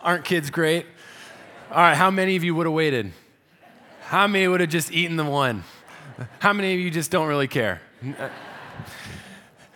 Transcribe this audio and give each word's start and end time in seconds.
Aren't 0.00 0.24
kids 0.24 0.50
great? 0.50 0.86
All 1.70 1.76
right, 1.78 1.96
how 1.96 2.10
many 2.10 2.36
of 2.36 2.44
you 2.44 2.54
would 2.54 2.66
have 2.66 2.74
waited? 2.74 3.12
How 4.02 4.28
many 4.28 4.46
would 4.46 4.60
have 4.60 4.70
just 4.70 4.92
eaten 4.92 5.16
the 5.16 5.24
one? 5.24 5.64
How 6.38 6.52
many 6.52 6.72
of 6.74 6.80
you 6.80 6.90
just 6.90 7.10
don't 7.10 7.26
really 7.26 7.48
care? 7.48 7.80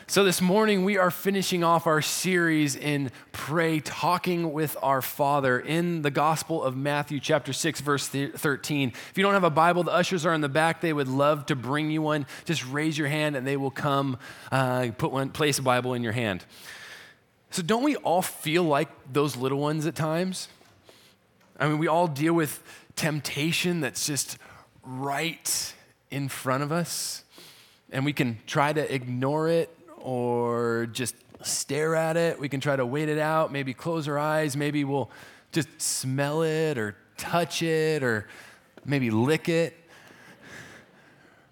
So, 0.06 0.22
this 0.22 0.40
morning 0.40 0.84
we 0.84 0.96
are 0.96 1.10
finishing 1.10 1.64
off 1.64 1.88
our 1.88 2.00
series 2.00 2.76
in 2.76 3.10
Pray, 3.32 3.80
talking 3.80 4.52
with 4.52 4.76
our 4.80 5.02
Father 5.02 5.58
in 5.58 6.02
the 6.02 6.10
Gospel 6.10 6.62
of 6.62 6.76
Matthew, 6.76 7.18
chapter 7.18 7.52
6, 7.52 7.80
verse 7.80 8.06
13. 8.06 8.90
If 8.90 9.12
you 9.16 9.24
don't 9.24 9.34
have 9.34 9.42
a 9.42 9.50
Bible, 9.50 9.82
the 9.82 9.92
ushers 9.92 10.24
are 10.24 10.34
in 10.34 10.40
the 10.40 10.48
back. 10.48 10.82
They 10.82 10.92
would 10.92 11.08
love 11.08 11.46
to 11.46 11.56
bring 11.56 11.90
you 11.90 12.00
one. 12.00 12.26
Just 12.44 12.64
raise 12.68 12.96
your 12.96 13.08
hand 13.08 13.34
and 13.34 13.44
they 13.44 13.56
will 13.56 13.70
come 13.70 14.18
uh, 14.52 14.90
put 14.96 15.10
one, 15.10 15.30
place 15.30 15.58
a 15.58 15.62
Bible 15.62 15.94
in 15.94 16.02
your 16.02 16.12
hand. 16.12 16.44
So, 17.52 17.60
don't 17.60 17.82
we 17.82 17.96
all 17.96 18.22
feel 18.22 18.62
like 18.62 18.88
those 19.12 19.36
little 19.36 19.58
ones 19.58 19.84
at 19.84 19.94
times? 19.94 20.48
I 21.60 21.68
mean, 21.68 21.76
we 21.76 21.86
all 21.86 22.08
deal 22.08 22.32
with 22.32 22.62
temptation 22.96 23.82
that's 23.82 24.06
just 24.06 24.38
right 24.82 25.74
in 26.10 26.30
front 26.30 26.62
of 26.62 26.72
us, 26.72 27.24
and 27.90 28.06
we 28.06 28.14
can 28.14 28.38
try 28.46 28.72
to 28.72 28.94
ignore 28.94 29.50
it 29.50 29.68
or 29.98 30.88
just 30.92 31.14
stare 31.42 31.94
at 31.94 32.16
it. 32.16 32.40
We 32.40 32.48
can 32.48 32.60
try 32.60 32.74
to 32.74 32.86
wait 32.86 33.10
it 33.10 33.18
out, 33.18 33.52
maybe 33.52 33.74
close 33.74 34.08
our 34.08 34.18
eyes, 34.18 34.56
maybe 34.56 34.82
we'll 34.84 35.10
just 35.52 35.68
smell 35.78 36.40
it 36.40 36.78
or 36.78 36.96
touch 37.18 37.62
it 37.62 38.02
or 38.02 38.28
maybe 38.86 39.10
lick 39.10 39.50
it. 39.50 39.76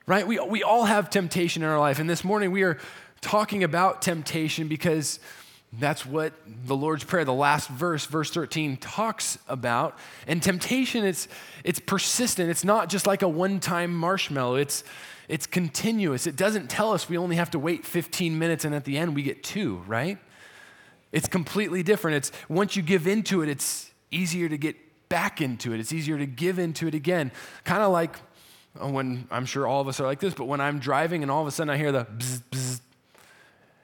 Right? 0.07 0.27
We, 0.27 0.41
we 0.41 0.63
all 0.63 0.87
have 0.87 1.11
temptation 1.11 1.63
in 1.63 1.69
our 1.69 1.79
life. 1.79 1.99
And 1.99 2.09
this 2.09 2.25
morning 2.25 2.53
we 2.53 2.63
are 2.63 2.79
talking 3.21 3.63
about 3.63 4.01
temptation 4.01 4.67
because 4.67 5.21
that's 5.73 6.05
what 6.05 6.33
the 6.67 6.75
Lord's 6.75 7.05
Prayer, 7.05 7.25
the 7.25 7.33
last 7.33 7.69
verse, 7.69 8.05
verse 8.07 8.31
13, 8.31 8.77
talks 8.79 9.39
about. 9.49 9.97
And 10.27 10.43
temptation, 10.43 11.05
it's, 11.05 11.29
it's 11.63 11.79
persistent. 11.79 12.51
It's 12.51 12.65
not 12.65 12.89
just 12.89 13.07
like 13.07 13.23
a 13.23 13.29
one 13.29 13.61
time 13.61 13.95
marshmallow. 13.95 14.57
It's, 14.57 14.83
it's 15.29 15.47
continuous. 15.47 16.27
It 16.27 16.35
doesn't 16.35 16.71
tell 16.71 16.93
us 16.93 17.09
we 17.09 17.17
only 17.17 17.37
have 17.37 17.53
to 17.53 17.59
wait 17.59 17.87
15 17.87 18.37
minutes 18.37 18.65
and 18.65 18.75
at 18.75 18.85
the 18.85 18.99
end 18.99 19.15
we 19.15 19.23
get 19.23 19.45
two, 19.45 19.77
right? 19.87 20.19
It's 21.13 21.29
completely 21.29 21.85
different. 21.85 22.17
It's 22.17 22.33
once 22.49 22.75
you 22.75 22.83
give 22.83 23.07
into 23.07 23.43
it, 23.43 23.49
it's 23.49 23.91
easier 24.11 24.49
to 24.49 24.59
get 24.59 24.77
back 25.09 25.41
into 25.41 25.73
it. 25.73 25.79
It's 25.79 25.93
easier 25.93 26.19
to 26.19 26.27
give 26.27 26.59
into 26.59 26.89
it 26.89 26.95
again. 26.95 27.31
Kind 27.63 27.83
of 27.83 27.93
like 27.93 28.17
uh, 28.81 28.89
when 28.89 29.29
I'm 29.31 29.47
sure 29.47 29.69
all 29.69 29.81
of 29.81 29.87
us 29.87 30.01
are 30.01 30.05
like 30.05 30.19
this, 30.19 30.35
but 30.35 30.47
when 30.47 30.61
I'm 30.61 30.81
driving 30.81 31.23
and 31.23 31.31
all 31.31 31.43
of 31.43 31.47
a 31.47 31.53
sudden 31.53 31.71
I 31.71 31.77
hear 31.77 31.93
the 31.93 32.05
bzz, 32.05 32.43
bzz, 32.51 32.81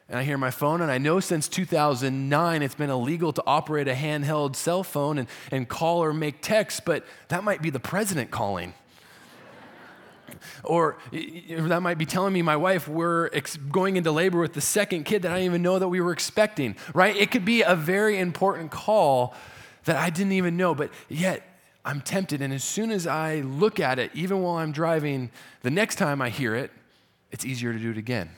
and 0.09 0.19
I 0.19 0.23
hear 0.23 0.39
my 0.39 0.51
phone, 0.53 0.81
and 0.81 0.91
I 0.91 0.99
know 0.99 1.19
since 1.19 1.49
2009 1.49 2.63
it's 2.63 2.75
been 2.77 2.91
illegal 2.91 3.33
to 3.33 3.43
operate 3.47 3.89
a 3.89 3.95
handheld 3.95 4.55
cell 4.55 4.85
phone 4.85 5.19
and, 5.19 5.29
and 5.51 5.69
call 5.69 6.03
or 6.03 6.13
make 6.13 6.43
text, 6.43 6.85
but 6.85 7.05
that 7.29 7.43
might 7.43 7.61
be 7.61 7.71
the 7.71 7.81
president 7.81 8.31
calling. 8.31 8.75
Or 10.65 10.99
that 11.11 11.81
might 11.81 11.99
be 11.99 12.07
telling 12.07 12.33
me 12.33 12.43
my 12.43 12.57
wife 12.57 12.89
we're 12.89 13.31
ex- 13.33 13.57
going 13.57 13.97
into 13.97 14.13
labor 14.13 14.39
with 14.39 14.53
the 14.53 14.61
second 14.61 15.05
kid 15.05 15.23
that 15.23 15.33
I 15.33 15.37
didn't 15.37 15.47
even 15.47 15.63
know 15.63 15.79
that 15.79 15.89
we 15.89 16.01
were 16.01 16.13
expecting, 16.13 16.77
right? 16.95 17.17
It 17.17 17.31
could 17.31 17.45
be 17.45 17.63
a 17.63 17.75
very 17.75 18.19
important 18.19 18.71
call 18.71 19.35
that 19.85 19.97
I 19.97 20.11
didn't 20.11 20.33
even 20.33 20.57
know, 20.57 20.75
but 20.75 20.91
yet 21.09 21.43
I'm 21.85 22.01
tempted. 22.01 22.43
And 22.43 22.53
as 22.53 22.65
soon 22.65 22.91
as 22.91 23.07
I 23.07 23.41
look 23.41 23.81
at 23.81 23.99
it, 23.99 24.11
even 24.15 24.43
while 24.43 24.57
I'm 24.57 24.73
driving, 24.73 25.31
the 25.63 25.71
next 25.71 25.97
time 25.97 26.21
I 26.21 26.31
hear 26.31 26.55
it, 26.55 26.71
it's 27.31 27.45
easier 27.45 27.73
to 27.73 27.79
do 27.79 27.91
it 27.91 27.99
again, 27.99 28.31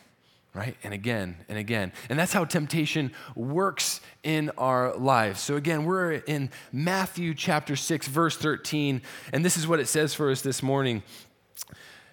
right? 0.59 0.77
And 0.83 0.93
again 0.93 1.37
and 1.49 1.57
again. 1.57 1.93
And 2.09 2.19
that's 2.19 2.33
how 2.33 2.45
temptation 2.45 3.13
works 3.37 4.01
in 4.25 4.51
our 4.59 4.97
lives. 4.97 5.41
So 5.41 5.55
again, 5.55 5.85
we're 5.85 6.15
in 6.15 6.51
Matthew 6.73 7.33
chapter 7.33 7.77
6, 7.77 8.09
verse 8.09 8.37
13, 8.37 9.01
and 9.33 9.45
this 9.45 9.57
is 9.57 9.69
what 9.69 9.79
it 9.79 9.87
says 9.87 10.15
for 10.15 10.33
us 10.33 10.43
this 10.43 10.61
morning. 10.61 11.05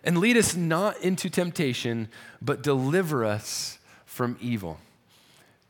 And 0.03 0.19
lead 0.19 0.37
us 0.37 0.55
not 0.55 1.01
into 1.01 1.27
temptation, 1.27 2.07
but 2.39 2.61
deliver 2.61 3.25
us 3.25 3.79
from 4.05 4.37
evil. 4.39 4.77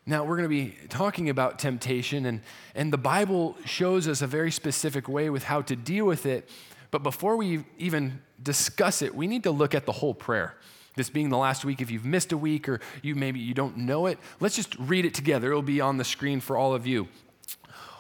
Now, 0.06 0.26
we're 0.26 0.36
going 0.36 0.50
to 0.50 0.50
be 0.50 0.76
talking 0.90 1.30
about 1.30 1.58
temptation, 1.58 2.26
and, 2.26 2.42
and 2.76 2.92
the 2.92 2.98
Bible 2.98 3.56
shows 3.64 4.06
us 4.06 4.22
a 4.22 4.28
very 4.28 4.52
specific 4.52 5.08
way 5.08 5.30
with 5.30 5.46
how 5.46 5.62
to 5.64 5.78
deal 5.78 6.06
with 6.06 6.26
it. 6.26 6.50
But 6.92 7.04
before 7.04 7.38
we 7.38 7.64
even 7.78 8.22
discuss 8.44 9.02
it, 9.02 9.16
we 9.16 9.28
need 9.28 9.44
to 9.44 9.52
look 9.52 9.74
at 9.74 9.86
the 9.86 9.94
whole 9.94 10.14
prayer. 10.14 10.56
This 10.96 11.10
being 11.10 11.30
the 11.30 11.38
last 11.38 11.66
week, 11.66 11.82
if 11.82 11.92
you've 11.92 12.06
missed 12.06 12.32
a 12.32 12.38
week 12.38 12.70
or 12.70 12.80
you 13.02 13.16
maybe 13.16 13.40
you 13.40 13.54
don't 13.54 13.78
know 13.78 14.06
it, 14.06 14.18
let's 14.40 14.56
just 14.56 14.76
read 14.80 15.06
it 15.06 15.14
together. 15.14 15.50
It'll 15.50 15.62
be 15.62 15.82
on 15.82 15.98
the 15.98 16.04
screen 16.04 16.40
for 16.40 16.58
all 16.58 16.74
of 16.74 16.88
you. 16.88 17.08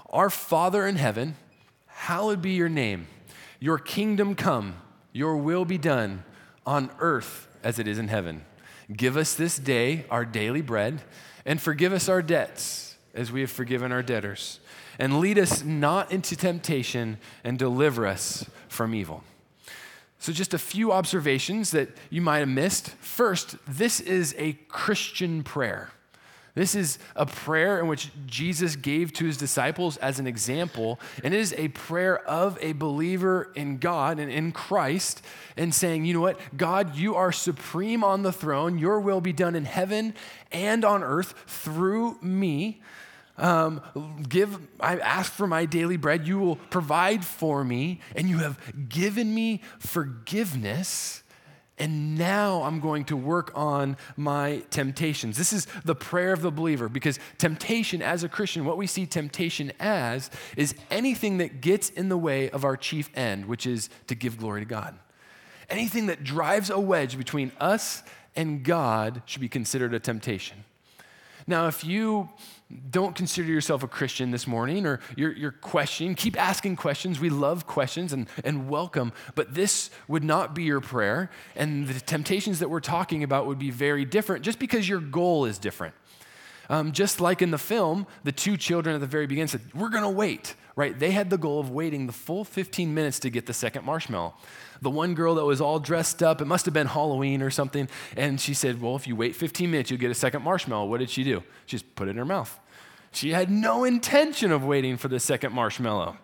Our 0.09 0.29
Father 0.29 0.87
in 0.87 0.95
heaven, 0.95 1.35
hallowed 1.87 2.41
be 2.41 2.51
your 2.51 2.69
name. 2.69 3.07
Your 3.59 3.77
kingdom 3.77 4.35
come 4.35 4.75
your 5.15 5.37
will 5.37 5.63
be 5.63 5.77
done 5.77 6.25
on 6.65 6.91
earth 6.99 7.47
as 7.63 7.79
it 7.79 7.87
is 7.87 7.97
in 7.97 8.09
heaven. 8.09 8.43
Give 8.91 9.15
us 9.15 9.33
this 9.33 9.57
day 9.57 10.05
our 10.11 10.25
daily 10.25 10.61
bread, 10.61 11.03
and 11.45 11.61
forgive 11.61 11.93
us 11.93 12.09
our 12.09 12.21
debts 12.21 12.97
as 13.13 13.31
we 13.31 13.39
have 13.39 13.49
forgiven 13.49 13.93
our 13.93 14.03
debtors. 14.03 14.59
And 14.99 15.21
lead 15.21 15.39
us 15.39 15.63
not 15.63 16.11
into 16.11 16.35
temptation, 16.35 17.17
and 17.45 17.57
deliver 17.57 18.05
us 18.05 18.45
from 18.67 18.93
evil. 18.93 19.23
So, 20.25 20.33
just 20.33 20.55
a 20.55 20.57
few 20.57 20.91
observations 20.91 21.69
that 21.69 21.89
you 22.09 22.19
might 22.19 22.39
have 22.39 22.49
missed. 22.49 22.89
First, 22.99 23.57
this 23.67 23.99
is 23.99 24.33
a 24.39 24.53
Christian 24.69 25.43
prayer. 25.43 25.91
This 26.55 26.73
is 26.73 26.97
a 27.15 27.27
prayer 27.27 27.79
in 27.79 27.87
which 27.87 28.09
Jesus 28.25 28.75
gave 28.75 29.13
to 29.13 29.25
his 29.25 29.37
disciples 29.37 29.97
as 29.97 30.17
an 30.17 30.25
example, 30.25 30.99
and 31.23 31.31
it 31.31 31.39
is 31.39 31.53
a 31.59 31.67
prayer 31.67 32.17
of 32.27 32.57
a 32.59 32.73
believer 32.73 33.51
in 33.53 33.77
God 33.77 34.17
and 34.17 34.31
in 34.31 34.51
Christ, 34.51 35.21
and 35.57 35.71
saying, 35.71 36.05
you 36.05 36.15
know 36.15 36.21
what, 36.21 36.39
God, 36.57 36.95
you 36.95 37.13
are 37.13 37.31
supreme 37.31 38.03
on 38.03 38.23
the 38.23 38.33
throne. 38.33 38.79
Your 38.79 38.99
will 38.99 39.21
be 39.21 39.31
done 39.31 39.53
in 39.53 39.65
heaven 39.65 40.15
and 40.51 40.83
on 40.83 41.03
earth 41.03 41.35
through 41.45 42.17
me. 42.23 42.81
Um, 43.37 43.81
give, 44.27 44.57
I 44.79 44.97
ask 44.97 45.31
for 45.31 45.47
my 45.47 45.65
daily 45.65 45.97
bread. 45.97 46.27
You 46.27 46.39
will 46.39 46.55
provide 46.55 47.25
for 47.25 47.63
me, 47.63 47.99
and 48.15 48.29
you 48.29 48.37
have 48.39 48.57
given 48.89 49.33
me 49.33 49.61
forgiveness 49.79 51.23
and 51.77 52.17
now 52.17 52.63
I'm 52.63 52.79
going 52.79 53.03
to 53.05 53.17
work 53.17 53.51
on 53.53 53.97
my 54.15 54.63
temptations. 54.69 55.37
This 55.37 55.51
is 55.51 55.67
the 55.83 55.95
prayer 55.95 56.31
of 56.31 56.41
the 56.41 56.51
believer 56.51 56.87
because 56.87 57.19
temptation, 57.37 58.01
as 58.01 58.23
a 58.23 58.29
Christian, 58.29 58.63
what 58.63 58.77
we 58.77 58.87
see 58.87 59.05
temptation 59.05 59.73
as 59.79 60.29
is 60.55 60.73
anything 60.89 61.39
that 61.39 61.59
gets 61.59 61.89
in 61.89 62.07
the 62.07 62.17
way 62.17 62.49
of 62.49 62.63
our 62.63 62.77
chief 62.77 63.09
end, 63.15 63.45
which 63.47 63.67
is 63.67 63.89
to 64.07 64.15
give 64.15 64.37
glory 64.37 64.61
to 64.61 64.65
God. 64.65 64.97
Anything 65.69 66.05
that 66.05 66.23
drives 66.23 66.69
a 66.69 66.79
wedge 66.79 67.17
between 67.17 67.51
us 67.59 68.03
and 68.35 68.63
God 68.63 69.21
should 69.25 69.41
be 69.41 69.49
considered 69.49 69.93
a 69.93 69.99
temptation. 69.99 70.63
Now, 71.47 71.67
if 71.67 71.83
you 71.83 72.29
don't 72.89 73.15
consider 73.15 73.47
yourself 73.47 73.83
a 73.83 73.87
Christian 73.87 74.31
this 74.31 74.47
morning 74.47 74.87
or 74.87 74.99
you're, 75.15 75.31
you're, 75.31 75.51
questioning, 75.51 76.15
keep 76.15 76.39
asking 76.41 76.75
questions. 76.75 77.19
We 77.19 77.29
love 77.29 77.67
questions 77.67 78.11
and, 78.11 78.27
and 78.43 78.67
welcome, 78.67 79.13
but 79.35 79.53
this 79.53 79.91
would 80.07 80.23
not 80.23 80.55
be 80.55 80.63
your 80.63 80.81
prayer. 80.81 81.29
And 81.55 81.87
the 81.87 81.99
temptations 81.99 82.59
that 82.59 82.69
we're 82.69 82.79
talking 82.79 83.23
about 83.23 83.45
would 83.45 83.59
be 83.59 83.69
very 83.69 84.05
different 84.05 84.43
just 84.43 84.57
because 84.57 84.89
your 84.89 84.99
goal 84.99 85.45
is 85.45 85.59
different. 85.59 85.93
Um, 86.67 86.91
just 86.91 87.21
like 87.21 87.43
in 87.43 87.51
the 87.51 87.59
film, 87.59 88.07
the 88.23 88.31
two 88.31 88.57
children 88.57 88.95
at 88.95 89.01
the 89.01 89.07
very 89.07 89.27
beginning 89.27 89.47
said, 89.47 89.61
We're 89.75 89.89
going 89.89 90.03
to 90.03 90.09
wait, 90.09 90.55
right? 90.75 90.97
They 90.97 91.11
had 91.11 91.29
the 91.29 91.37
goal 91.37 91.59
of 91.59 91.69
waiting 91.69 92.07
the 92.07 92.13
full 92.13 92.43
15 92.43 92.93
minutes 92.93 93.19
to 93.19 93.29
get 93.29 93.45
the 93.45 93.53
second 93.53 93.85
marshmallow. 93.85 94.33
The 94.81 94.89
one 94.89 95.13
girl 95.13 95.35
that 95.35 95.45
was 95.45 95.61
all 95.61 95.79
dressed 95.79 96.21
up, 96.21 96.41
it 96.41 96.45
must 96.45 96.65
have 96.65 96.73
been 96.73 96.87
Halloween 96.87 97.41
or 97.41 97.49
something, 97.49 97.87
and 98.17 98.39
she 98.39 98.53
said, 98.53 98.81
Well, 98.81 98.95
if 98.95 99.07
you 99.07 99.15
wait 99.15 99.35
15 99.35 99.71
minutes, 99.71 99.89
you'll 99.89 99.99
get 99.99 100.11
a 100.11 100.15
second 100.15 100.43
marshmallow. 100.43 100.85
What 100.85 100.99
did 100.99 101.09
she 101.09 101.23
do? 101.23 101.43
She 101.65 101.77
just 101.77 101.95
put 101.95 102.07
it 102.07 102.11
in 102.11 102.17
her 102.17 102.25
mouth. 102.25 102.59
She 103.11 103.31
had 103.31 103.49
no 103.49 103.85
intention 103.85 104.51
of 104.51 104.65
waiting 104.65 104.97
for 104.97 105.07
the 105.07 105.19
second 105.19 105.53
marshmallow. 105.53 106.17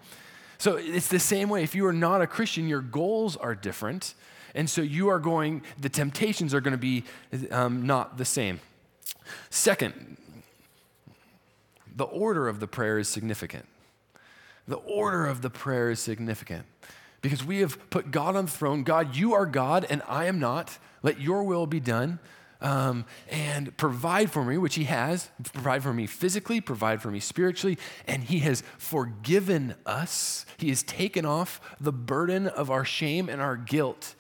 So 0.57 0.75
it's 0.75 1.07
the 1.07 1.19
same 1.19 1.49
way. 1.49 1.63
If 1.63 1.73
you 1.73 1.85
are 1.87 1.93
not 1.93 2.21
a 2.21 2.27
Christian, 2.27 2.67
your 2.67 2.81
goals 2.81 3.37
are 3.37 3.55
different. 3.55 4.13
And 4.53 4.69
so 4.69 4.81
you 4.81 5.07
are 5.07 5.17
going, 5.17 5.63
the 5.79 5.89
temptations 5.89 6.53
are 6.53 6.59
going 6.59 6.73
to 6.73 6.77
be 6.77 7.05
um, 7.49 7.87
not 7.87 8.17
the 8.17 8.25
same. 8.25 8.59
Second, 9.49 10.17
the 11.95 12.03
order 12.03 12.47
of 12.49 12.59
the 12.59 12.67
prayer 12.67 12.99
is 12.99 13.07
significant. 13.07 13.65
The 14.71 14.77
order 14.77 15.27
of 15.27 15.41
the 15.41 15.50
prayer 15.50 15.91
is 15.91 16.00
significant 16.00 16.65
because 17.21 17.44
we 17.44 17.59
have 17.59 17.89
put 17.89 18.09
God 18.09 18.38
on 18.38 18.45
the 18.45 18.51
throne. 18.51 18.83
God, 18.83 19.18
you 19.18 19.33
are 19.33 19.45
God 19.45 19.85
and 19.89 20.01
I 20.07 20.27
am 20.27 20.39
not. 20.39 20.77
Let 21.03 21.19
your 21.19 21.44
will 21.44 21.68
be 21.68 21.81
done. 21.81 22.19
Um, 22.62 23.03
and 23.29 23.75
provide 23.75 24.31
for 24.31 24.45
me, 24.45 24.57
which 24.57 24.75
He 24.75 24.85
has, 24.85 25.29
provide 25.51 25.83
for 25.83 25.91
me 25.91 26.07
physically, 26.07 26.62
provide 26.62 27.01
for 27.01 27.12
me 27.12 27.19
spiritually, 27.19 27.77
and 28.07 28.23
He 28.23 28.39
has 28.39 28.63
forgiven 28.77 29.75
us. 29.85 30.45
He 30.57 30.69
has 30.69 30.83
taken 30.83 31.25
off 31.25 31.59
the 31.81 31.91
burden 31.91 32.47
of 32.47 32.71
our 32.71 32.85
shame 32.85 33.27
and 33.27 33.41
our 33.41 33.57
guilt. 33.57 34.15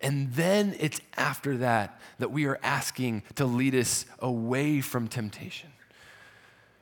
And 0.00 0.32
then 0.32 0.74
it's 0.80 1.00
after 1.16 1.58
that 1.58 2.00
that 2.18 2.32
we 2.32 2.46
are 2.46 2.58
asking 2.64 3.22
to 3.36 3.44
lead 3.44 3.76
us 3.76 4.04
away 4.18 4.80
from 4.80 5.06
temptation. 5.06 5.71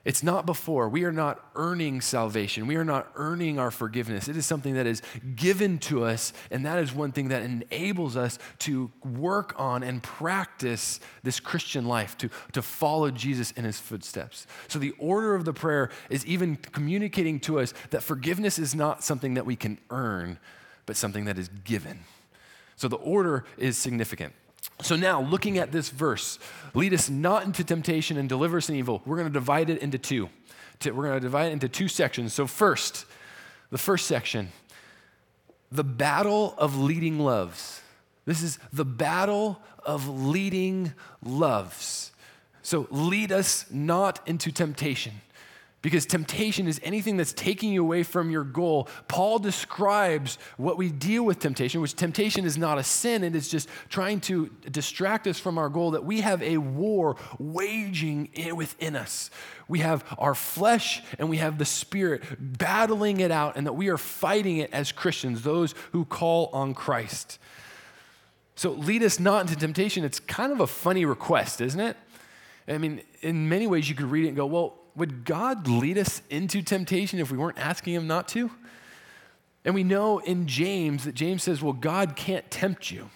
It's 0.02 0.22
not 0.22 0.46
before. 0.46 0.88
We 0.88 1.04
are 1.04 1.12
not 1.12 1.44
earning 1.54 2.00
salvation. 2.00 2.66
We 2.66 2.76
are 2.76 2.84
not 2.84 3.10
earning 3.16 3.58
our 3.58 3.70
forgiveness. 3.70 4.28
It 4.28 4.36
is 4.36 4.46
something 4.46 4.74
that 4.74 4.86
is 4.86 5.02
given 5.36 5.78
to 5.80 6.04
us, 6.04 6.32
and 6.50 6.64
that 6.64 6.78
is 6.78 6.94
one 6.94 7.12
thing 7.12 7.28
that 7.28 7.42
enables 7.42 8.16
us 8.16 8.38
to 8.60 8.90
work 9.04 9.54
on 9.58 9.82
and 9.82 10.02
practice 10.02 11.00
this 11.22 11.38
Christian 11.38 11.84
life, 11.84 12.16
to, 12.18 12.30
to 12.52 12.62
follow 12.62 13.10
Jesus 13.10 13.50
in 13.50 13.64
his 13.64 13.78
footsteps. 13.78 14.46
So, 14.68 14.78
the 14.78 14.94
order 14.98 15.34
of 15.34 15.44
the 15.44 15.52
prayer 15.52 15.90
is 16.08 16.24
even 16.24 16.56
communicating 16.56 17.38
to 17.40 17.60
us 17.60 17.74
that 17.90 18.02
forgiveness 18.02 18.58
is 18.58 18.74
not 18.74 19.04
something 19.04 19.34
that 19.34 19.44
we 19.44 19.54
can 19.54 19.78
earn, 19.90 20.38
but 20.86 20.96
something 20.96 21.26
that 21.26 21.38
is 21.38 21.48
given. 21.64 22.00
So, 22.76 22.88
the 22.88 22.96
order 22.96 23.44
is 23.58 23.76
significant. 23.76 24.32
So 24.82 24.96
now, 24.96 25.20
looking 25.20 25.58
at 25.58 25.72
this 25.72 25.90
verse, 25.90 26.38
lead 26.74 26.94
us 26.94 27.10
not 27.10 27.44
into 27.44 27.64
temptation 27.64 28.16
and 28.16 28.28
deliver 28.28 28.58
us 28.58 28.66
from 28.66 28.76
evil. 28.76 29.02
We're 29.04 29.16
going 29.16 29.28
to 29.28 29.32
divide 29.32 29.70
it 29.70 29.78
into 29.82 29.98
two. 29.98 30.28
We're 30.84 30.92
going 30.92 31.14
to 31.14 31.20
divide 31.20 31.46
it 31.46 31.52
into 31.52 31.68
two 31.68 31.88
sections. 31.88 32.32
So, 32.32 32.46
first, 32.46 33.04
the 33.70 33.78
first 33.78 34.06
section, 34.06 34.50
the 35.70 35.84
battle 35.84 36.54
of 36.56 36.78
leading 36.78 37.18
loves. 37.18 37.82
This 38.24 38.42
is 38.42 38.58
the 38.72 38.84
battle 38.84 39.60
of 39.84 40.08
leading 40.08 40.94
loves. 41.22 42.12
So, 42.62 42.88
lead 42.90 43.32
us 43.32 43.66
not 43.70 44.26
into 44.26 44.50
temptation 44.50 45.20
because 45.82 46.04
temptation 46.04 46.68
is 46.68 46.80
anything 46.82 47.16
that's 47.16 47.32
taking 47.32 47.72
you 47.72 47.82
away 47.82 48.02
from 48.02 48.30
your 48.30 48.44
goal. 48.44 48.88
Paul 49.08 49.38
describes 49.38 50.38
what 50.58 50.76
we 50.76 50.90
deal 50.90 51.24
with 51.24 51.38
temptation, 51.38 51.80
which 51.80 51.96
temptation 51.96 52.44
is 52.44 52.58
not 52.58 52.78
a 52.78 52.82
sin, 52.82 53.24
it 53.24 53.34
is 53.34 53.48
just 53.48 53.68
trying 53.88 54.20
to 54.22 54.50
distract 54.70 55.26
us 55.26 55.40
from 55.40 55.56
our 55.56 55.68
goal, 55.68 55.92
that 55.92 56.04
we 56.04 56.20
have 56.20 56.42
a 56.42 56.58
war 56.58 57.16
waging 57.38 58.28
within 58.54 58.94
us. 58.94 59.30
We 59.68 59.78
have 59.78 60.04
our 60.18 60.34
flesh 60.34 61.02
and 61.18 61.30
we 61.30 61.38
have 61.38 61.56
the 61.56 61.64
spirit 61.64 62.22
battling 62.38 63.20
it 63.20 63.30
out, 63.30 63.56
and 63.56 63.66
that 63.66 63.72
we 63.74 63.88
are 63.88 63.98
fighting 63.98 64.58
it 64.58 64.72
as 64.72 64.92
Christians, 64.92 65.42
those 65.42 65.74
who 65.92 66.04
call 66.04 66.50
on 66.52 66.74
Christ. 66.74 67.38
So, 68.56 68.72
lead 68.72 69.02
us 69.02 69.18
not 69.18 69.42
into 69.42 69.56
temptation. 69.56 70.04
It's 70.04 70.20
kind 70.20 70.52
of 70.52 70.60
a 70.60 70.66
funny 70.66 71.06
request, 71.06 71.62
isn't 71.62 71.80
it? 71.80 71.96
I 72.68 72.76
mean, 72.76 73.00
in 73.22 73.48
many 73.48 73.66
ways, 73.66 73.88
you 73.88 73.94
could 73.94 74.10
read 74.10 74.26
it 74.26 74.28
and 74.28 74.36
go, 74.36 74.44
well, 74.44 74.79
would 74.94 75.24
God 75.24 75.68
lead 75.68 75.98
us 75.98 76.22
into 76.30 76.62
temptation 76.62 77.18
if 77.18 77.30
we 77.30 77.38
weren't 77.38 77.58
asking 77.58 77.94
Him 77.94 78.06
not 78.06 78.28
to? 78.28 78.50
And 79.64 79.74
we 79.74 79.84
know 79.84 80.18
in 80.18 80.46
James 80.46 81.04
that 81.04 81.14
James 81.14 81.42
says, 81.42 81.62
well, 81.62 81.72
God 81.72 82.16
can't 82.16 82.50
tempt 82.50 82.90
you, 82.90 83.10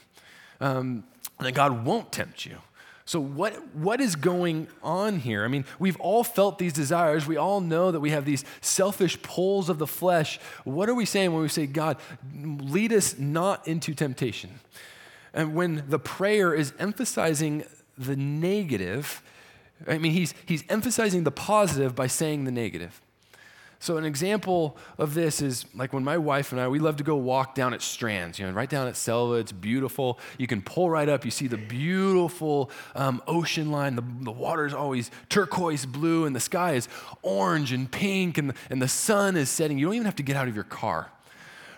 um, 0.60 1.04
and 1.38 1.46
that 1.46 1.52
God 1.52 1.84
won't 1.84 2.12
tempt 2.12 2.44
you. 2.44 2.58
So, 3.06 3.20
what, 3.20 3.54
what 3.74 4.00
is 4.00 4.16
going 4.16 4.66
on 4.82 5.18
here? 5.18 5.44
I 5.44 5.48
mean, 5.48 5.66
we've 5.78 6.00
all 6.00 6.24
felt 6.24 6.58
these 6.58 6.72
desires. 6.72 7.26
We 7.26 7.36
all 7.36 7.60
know 7.60 7.90
that 7.90 8.00
we 8.00 8.10
have 8.10 8.24
these 8.24 8.44
selfish 8.62 9.20
pulls 9.20 9.68
of 9.68 9.78
the 9.78 9.86
flesh. 9.86 10.40
What 10.64 10.88
are 10.88 10.94
we 10.94 11.04
saying 11.04 11.32
when 11.32 11.42
we 11.42 11.48
say, 11.48 11.66
God, 11.66 11.98
lead 12.34 12.94
us 12.94 13.18
not 13.18 13.68
into 13.68 13.94
temptation? 13.94 14.58
And 15.34 15.54
when 15.54 15.84
the 15.88 15.98
prayer 15.98 16.54
is 16.54 16.72
emphasizing 16.78 17.64
the 17.98 18.16
negative, 18.16 19.22
I 19.86 19.98
mean, 19.98 20.12
he's, 20.12 20.34
he's 20.46 20.64
emphasizing 20.68 21.24
the 21.24 21.30
positive 21.30 21.94
by 21.94 22.06
saying 22.06 22.44
the 22.44 22.50
negative. 22.50 23.00
So, 23.84 23.98
an 23.98 24.06
example 24.06 24.78
of 24.96 25.12
this 25.12 25.42
is 25.42 25.66
like 25.74 25.92
when 25.92 26.04
my 26.04 26.16
wife 26.16 26.52
and 26.52 26.60
I, 26.60 26.68
we 26.68 26.78
love 26.78 26.96
to 26.96 27.04
go 27.04 27.16
walk 27.16 27.54
down 27.54 27.74
at 27.74 27.82
Strands, 27.82 28.38
you 28.38 28.46
know, 28.46 28.52
right 28.52 28.70
down 28.70 28.88
at 28.88 28.96
Selva. 28.96 29.34
It's 29.34 29.52
beautiful. 29.52 30.18
You 30.38 30.46
can 30.46 30.62
pull 30.62 30.88
right 30.88 31.06
up. 31.06 31.26
You 31.26 31.30
see 31.30 31.48
the 31.48 31.58
beautiful 31.58 32.70
um, 32.94 33.22
ocean 33.26 33.70
line. 33.70 33.94
The, 33.94 34.04
the 34.22 34.32
water 34.32 34.64
is 34.64 34.72
always 34.72 35.10
turquoise 35.28 35.84
blue, 35.84 36.24
and 36.24 36.34
the 36.34 36.40
sky 36.40 36.72
is 36.72 36.88
orange 37.20 37.72
and 37.72 37.90
pink, 37.90 38.38
and 38.38 38.50
the, 38.50 38.54
and 38.70 38.80
the 38.80 38.88
sun 38.88 39.36
is 39.36 39.50
setting. 39.50 39.76
You 39.76 39.84
don't 39.84 39.96
even 39.96 40.06
have 40.06 40.16
to 40.16 40.22
get 40.22 40.36
out 40.36 40.48
of 40.48 40.54
your 40.54 40.64
car 40.64 41.10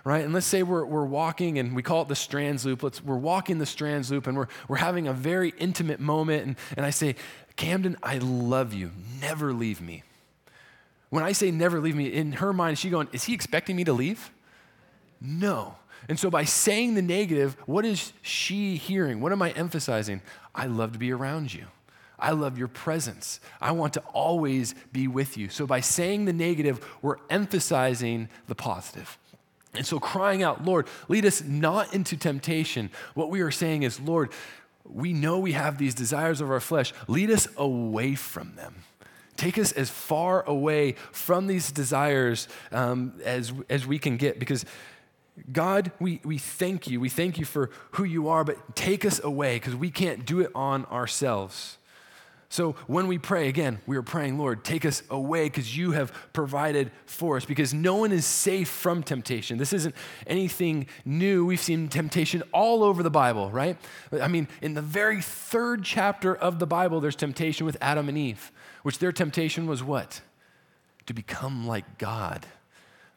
right? 0.05 0.25
And 0.25 0.33
let's 0.33 0.47
say 0.47 0.63
we're, 0.63 0.85
we're 0.85 1.05
walking 1.05 1.59
and 1.59 1.75
we 1.75 1.83
call 1.83 2.03
it 2.03 2.07
the 2.07 2.15
Strands 2.15 2.65
Loop. 2.65 2.85
Let's, 2.85 3.03
we're 3.03 3.17
walking 3.17 3.59
the 3.59 3.67
Strands 3.67 4.09
Loop 4.09 4.29
and 4.29 4.37
we're, 4.37 4.47
we're 4.69 4.77
having 4.77 5.09
a 5.09 5.13
very 5.13 5.53
intimate 5.59 5.99
moment. 5.99 6.47
And, 6.47 6.57
and 6.77 6.87
I 6.87 6.91
say, 6.91 7.17
Camden, 7.57 7.97
I 8.03 8.19
love 8.19 8.75
you. 8.75 8.93
Never 9.21 9.53
leave 9.53 9.81
me. 9.81 10.03
When 11.09 11.25
I 11.25 11.33
say 11.33 11.51
never 11.51 11.81
leave 11.81 11.97
me, 11.97 12.13
in 12.13 12.33
her 12.33 12.53
mind, 12.53 12.79
she 12.79 12.91
going, 12.91 13.09
Is 13.13 13.25
he 13.25 13.35
expecting 13.35 13.77
me 13.77 13.85
to 13.85 13.93
leave? 13.93 14.31
No. 15.21 15.77
And 16.09 16.19
so 16.19 16.31
by 16.31 16.45
saying 16.45 16.95
the 16.95 17.03
negative, 17.03 17.57
what 17.67 17.85
is 17.85 18.13
she 18.23 18.77
hearing? 18.77 19.21
What 19.21 19.33
am 19.33 19.43
I 19.43 19.51
emphasizing? 19.53 20.21
I 20.55 20.67
love 20.67 20.93
to 20.93 20.99
be 20.99 21.13
around 21.13 21.53
you. 21.53 21.67
I 22.19 22.31
love 22.31 22.59
your 22.59 22.69
presence. 22.69 23.41
I 23.61 23.73
want 23.73 23.95
to 23.95 24.01
always 24.13 24.75
be 24.93 25.09
with 25.09 25.37
you. 25.37 25.49
So 25.49 25.67
by 25.67 25.81
saying 25.81 26.25
the 26.25 26.33
negative, 26.33 26.85
we're 27.03 27.17
emphasizing 27.29 28.29
the 28.47 28.55
positive. 28.55 29.19
And 29.75 29.87
so 29.87 29.99
crying 30.01 30.43
out, 30.43 30.65
Lord, 30.65 30.87
lead 31.09 31.27
us 31.27 31.43
not 31.43 31.93
into 31.93 32.17
temptation. 32.17 32.91
What 33.15 33.31
we 33.31 33.43
are 33.43 33.51
saying 33.51 33.83
is, 33.83 34.01
Lord, 34.01 34.31
we 34.89 35.13
know 35.13 35.39
we 35.39 35.53
have 35.53 35.79
these 35.79 35.95
desires 35.95 36.41
of 36.41 36.51
our 36.51 36.61
flesh. 36.61 36.93
Lead 37.09 37.31
us 37.31 37.49
away 37.57 38.15
from 38.15 38.55
them. 38.57 38.85
Take 39.37 39.59
us 39.59 39.73
as 39.73 39.91
far 39.91 40.43
away 40.43 40.93
from 41.13 41.47
these 41.47 41.71
desires 41.71 42.49
um, 42.73 43.21
as, 43.25 43.53
as 43.69 43.87
we 43.87 43.99
can 43.99 44.17
get 44.17 44.39
because 44.39 44.65
God, 45.53 45.93
we, 46.01 46.21
we 46.25 46.39
thank 46.39 46.89
you. 46.89 46.99
We 46.99 47.11
thank 47.11 47.39
you 47.39 47.45
for 47.45 47.71
who 47.93 48.05
you 48.05 48.29
are, 48.29 48.43
but 48.43 48.75
take 48.75 49.05
us 49.05 49.23
away 49.23 49.57
because 49.57 49.77
we 49.77 49.91
can't 49.91 50.25
do 50.25 50.41
it 50.41 50.51
on 50.55 50.87
ourselves. 50.87 51.77
So 52.49 52.73
when 52.87 53.09
we 53.09 53.19
pray, 53.19 53.49
again, 53.49 53.81
we 53.87 53.97
are 53.97 54.03
praying, 54.03 54.39
Lord, 54.39 54.65
take 54.65 54.85
us 54.85 55.03
away 55.11 55.45
because 55.45 55.77
you 55.77 55.93
have 55.93 56.13
provided 56.33 56.93
for 57.05 57.37
us, 57.37 57.45
because 57.45 57.75
no 57.75 57.97
one 57.97 58.13
is 58.13 58.25
safe 58.25 58.69
from 58.69 59.03
temptation. 59.03 59.59
This 59.59 59.73
isn't 59.73 59.95
anything 60.27 60.87
new. 61.05 61.45
We've 61.45 61.61
seen 61.61 61.89
temptation 61.89 62.45
all 62.53 62.85
over 62.85 63.03
the 63.03 63.11
Bible, 63.11 63.51
right? 63.51 63.77
I 64.13 64.29
mean, 64.29 64.47
in 64.63 64.75
the 64.75 64.83
very 64.83 65.21
third 65.21 65.83
chapter 65.83 66.35
of 66.35 66.61
the 66.61 66.67
Bible, 66.67 67.01
there's 67.01 67.17
temptation 67.17 67.67
with 67.67 67.77
Adam 67.81 68.09
and 68.09 68.17
Eve, 68.17 68.53
which 68.85 69.01
their 69.01 69.13
temptation 69.13 69.67
was 69.67 69.83
what? 69.83 70.21
To 71.07 71.15
become 71.15 71.67
like 71.67 71.99
God, 71.99 72.47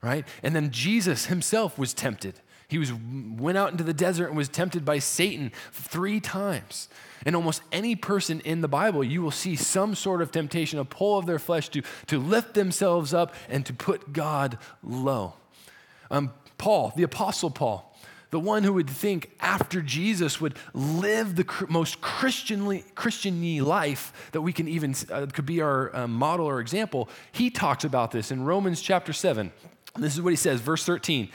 right? 0.02 0.28
And 0.42 0.56
then 0.56 0.72
Jesus 0.72 1.28
himself 1.28 1.78
was 1.78 1.94
tempted. 1.94 2.40
He 2.70 2.78
was, 2.78 2.94
went 2.94 3.58
out 3.58 3.72
into 3.72 3.84
the 3.84 3.96
desert 3.96 4.28
and 4.28 4.38
was 4.38 4.48
tempted 4.48 4.86
by 4.86 5.00
Satan 5.00 5.52
three 5.72 6.20
times. 6.20 6.88
And 7.26 7.36
almost 7.36 7.64
any 7.72 7.96
person 7.96 8.42
in 8.42 8.62
the 8.62 8.68
Bible, 8.68 9.04
you 9.04 9.24
will 9.24 9.32
see 9.32 9.56
some 9.56 9.96
sort 9.96 10.22
of 10.22 10.32
temptation, 10.32 10.78
a 10.78 10.86
pull 10.86 11.18
of 11.18 11.26
their 11.26 11.40
flesh 11.40 11.70
to, 11.70 11.82
to 12.06 12.20
lift 12.20 12.54
themselves 12.54 13.12
up 13.12 13.34
and 13.50 13.66
to 13.66 13.74
put 13.74 14.14
God 14.14 14.60
low. 14.84 15.34
Um, 16.12 16.32
Paul, 16.60 16.94
the 16.96 17.04
Apostle 17.04 17.50
Paul, 17.50 17.98
the 18.30 18.40
one 18.40 18.64
who 18.64 18.74
would 18.74 18.90
think 18.90 19.32
after 19.40 19.82
Jesus 19.82 20.40
would 20.40 20.56
live 20.76 21.36
the 21.36 21.66
most 21.70 22.02
Christianly, 22.02 22.86
Christian 22.94 23.66
life 23.66 24.30
that 24.32 24.42
we 24.42 24.54
can 24.54 24.68
even, 24.68 24.94
uh, 25.12 25.26
could 25.34 25.48
be 25.48 25.60
our 25.62 25.96
uh, 25.96 26.08
model 26.08 26.46
or 26.46 26.60
example, 26.60 27.10
he 27.32 27.50
talks 27.50 27.84
about 27.84 28.12
this 28.12 28.30
in 28.30 28.46
Romans 28.46 28.80
chapter 28.80 29.12
7. 29.12 29.52
This 29.98 30.14
is 30.14 30.22
what 30.22 30.30
he 30.30 30.38
says, 30.38 30.62
verse 30.62 30.86
13. 30.86 31.30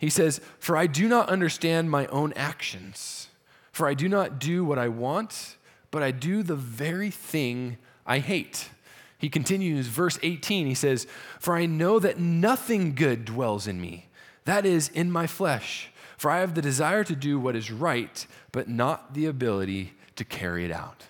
He 0.00 0.08
says, 0.08 0.40
For 0.58 0.78
I 0.78 0.86
do 0.86 1.06
not 1.08 1.28
understand 1.28 1.90
my 1.90 2.06
own 2.06 2.32
actions. 2.32 3.28
For 3.70 3.86
I 3.86 3.92
do 3.92 4.08
not 4.08 4.40
do 4.40 4.64
what 4.64 4.78
I 4.78 4.88
want, 4.88 5.56
but 5.90 6.02
I 6.02 6.10
do 6.10 6.42
the 6.42 6.56
very 6.56 7.10
thing 7.10 7.76
I 8.06 8.18
hate. 8.18 8.70
He 9.18 9.28
continues, 9.28 9.88
verse 9.88 10.18
18, 10.22 10.66
he 10.66 10.74
says, 10.74 11.06
For 11.38 11.54
I 11.54 11.66
know 11.66 11.98
that 11.98 12.18
nothing 12.18 12.94
good 12.94 13.26
dwells 13.26 13.66
in 13.66 13.78
me, 13.78 14.06
that 14.46 14.64
is, 14.64 14.88
in 14.88 15.10
my 15.10 15.26
flesh. 15.26 15.90
For 16.16 16.30
I 16.30 16.40
have 16.40 16.54
the 16.54 16.62
desire 16.62 17.04
to 17.04 17.14
do 17.14 17.38
what 17.38 17.54
is 17.54 17.70
right, 17.70 18.26
but 18.52 18.68
not 18.68 19.12
the 19.12 19.26
ability 19.26 19.92
to 20.16 20.24
carry 20.24 20.64
it 20.64 20.72
out. 20.72 21.04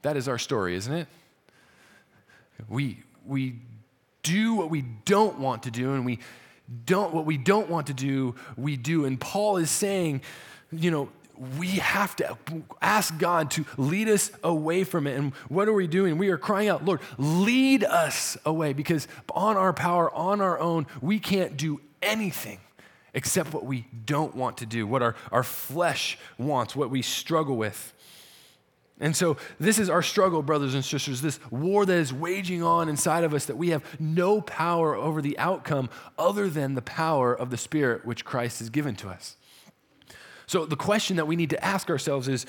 That 0.00 0.16
is 0.16 0.26
our 0.26 0.38
story, 0.38 0.74
isn't 0.74 0.92
it? 0.92 1.08
We, 2.66 3.02
we 3.26 3.56
do 4.22 4.54
what 4.54 4.70
we 4.70 4.82
don't 5.04 5.38
want 5.38 5.64
to 5.64 5.70
do, 5.70 5.92
and 5.92 6.06
we 6.06 6.18
don't 6.84 7.14
what 7.14 7.26
we 7.26 7.36
don't 7.36 7.68
want 7.68 7.88
to 7.88 7.94
do, 7.94 8.34
we 8.56 8.76
do. 8.76 9.04
And 9.04 9.20
Paul 9.20 9.56
is 9.56 9.70
saying, 9.70 10.22
you 10.72 10.90
know, 10.90 11.08
we 11.58 11.68
have 11.68 12.16
to 12.16 12.36
ask 12.80 13.16
God 13.18 13.50
to 13.52 13.64
lead 13.76 14.08
us 14.08 14.30
away 14.42 14.84
from 14.84 15.06
it. 15.06 15.16
And 15.18 15.34
what 15.48 15.68
are 15.68 15.72
we 15.72 15.86
doing? 15.86 16.18
We 16.18 16.30
are 16.30 16.38
crying 16.38 16.68
out, 16.68 16.84
Lord, 16.84 17.00
lead 17.18 17.84
us 17.84 18.36
away 18.44 18.72
because 18.72 19.06
on 19.34 19.56
our 19.56 19.72
power, 19.72 20.10
on 20.12 20.40
our 20.40 20.58
own, 20.58 20.86
we 21.00 21.18
can't 21.18 21.56
do 21.56 21.80
anything 22.02 22.58
except 23.14 23.52
what 23.54 23.64
we 23.64 23.86
don't 24.04 24.34
want 24.34 24.58
to 24.58 24.66
do, 24.66 24.86
what 24.86 25.02
our, 25.02 25.14
our 25.32 25.42
flesh 25.42 26.18
wants, 26.38 26.76
what 26.76 26.90
we 26.90 27.02
struggle 27.02 27.56
with. 27.56 27.92
And 28.98 29.14
so, 29.14 29.36
this 29.60 29.78
is 29.78 29.90
our 29.90 30.02
struggle, 30.02 30.42
brothers 30.42 30.74
and 30.74 30.82
sisters, 30.82 31.20
this 31.20 31.38
war 31.50 31.84
that 31.84 31.92
is 31.92 32.14
waging 32.14 32.62
on 32.62 32.88
inside 32.88 33.24
of 33.24 33.34
us 33.34 33.44
that 33.44 33.56
we 33.56 33.68
have 33.68 33.84
no 34.00 34.40
power 34.40 34.94
over 34.96 35.20
the 35.20 35.38
outcome 35.38 35.90
other 36.18 36.48
than 36.48 36.74
the 36.74 36.82
power 36.82 37.34
of 37.34 37.50
the 37.50 37.58
Spirit 37.58 38.06
which 38.06 38.24
Christ 38.24 38.58
has 38.60 38.70
given 38.70 38.96
to 38.96 39.08
us. 39.08 39.36
So, 40.46 40.64
the 40.64 40.76
question 40.76 41.16
that 41.16 41.26
we 41.26 41.36
need 41.36 41.50
to 41.50 41.62
ask 41.62 41.90
ourselves 41.90 42.26
is 42.26 42.46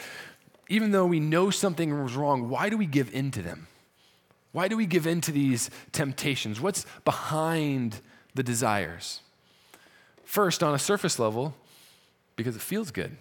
even 0.69 0.91
though 0.91 1.05
we 1.05 1.19
know 1.19 1.49
something 1.49 2.01
was 2.01 2.15
wrong, 2.15 2.49
why 2.49 2.69
do 2.69 2.77
we 2.77 2.85
give 2.85 3.13
in 3.13 3.31
to 3.31 3.41
them? 3.41 3.67
Why 4.53 4.67
do 4.67 4.77
we 4.77 4.85
give 4.85 5.05
in 5.05 5.21
to 5.21 5.31
these 5.31 5.69
temptations? 5.91 6.61
What's 6.61 6.85
behind 7.03 8.01
the 8.35 8.43
desires? 8.43 9.21
First, 10.23 10.63
on 10.63 10.73
a 10.73 10.79
surface 10.79 11.19
level, 11.19 11.55
because 12.35 12.55
it 12.55 12.61
feels 12.61 12.91
good. 12.91 13.17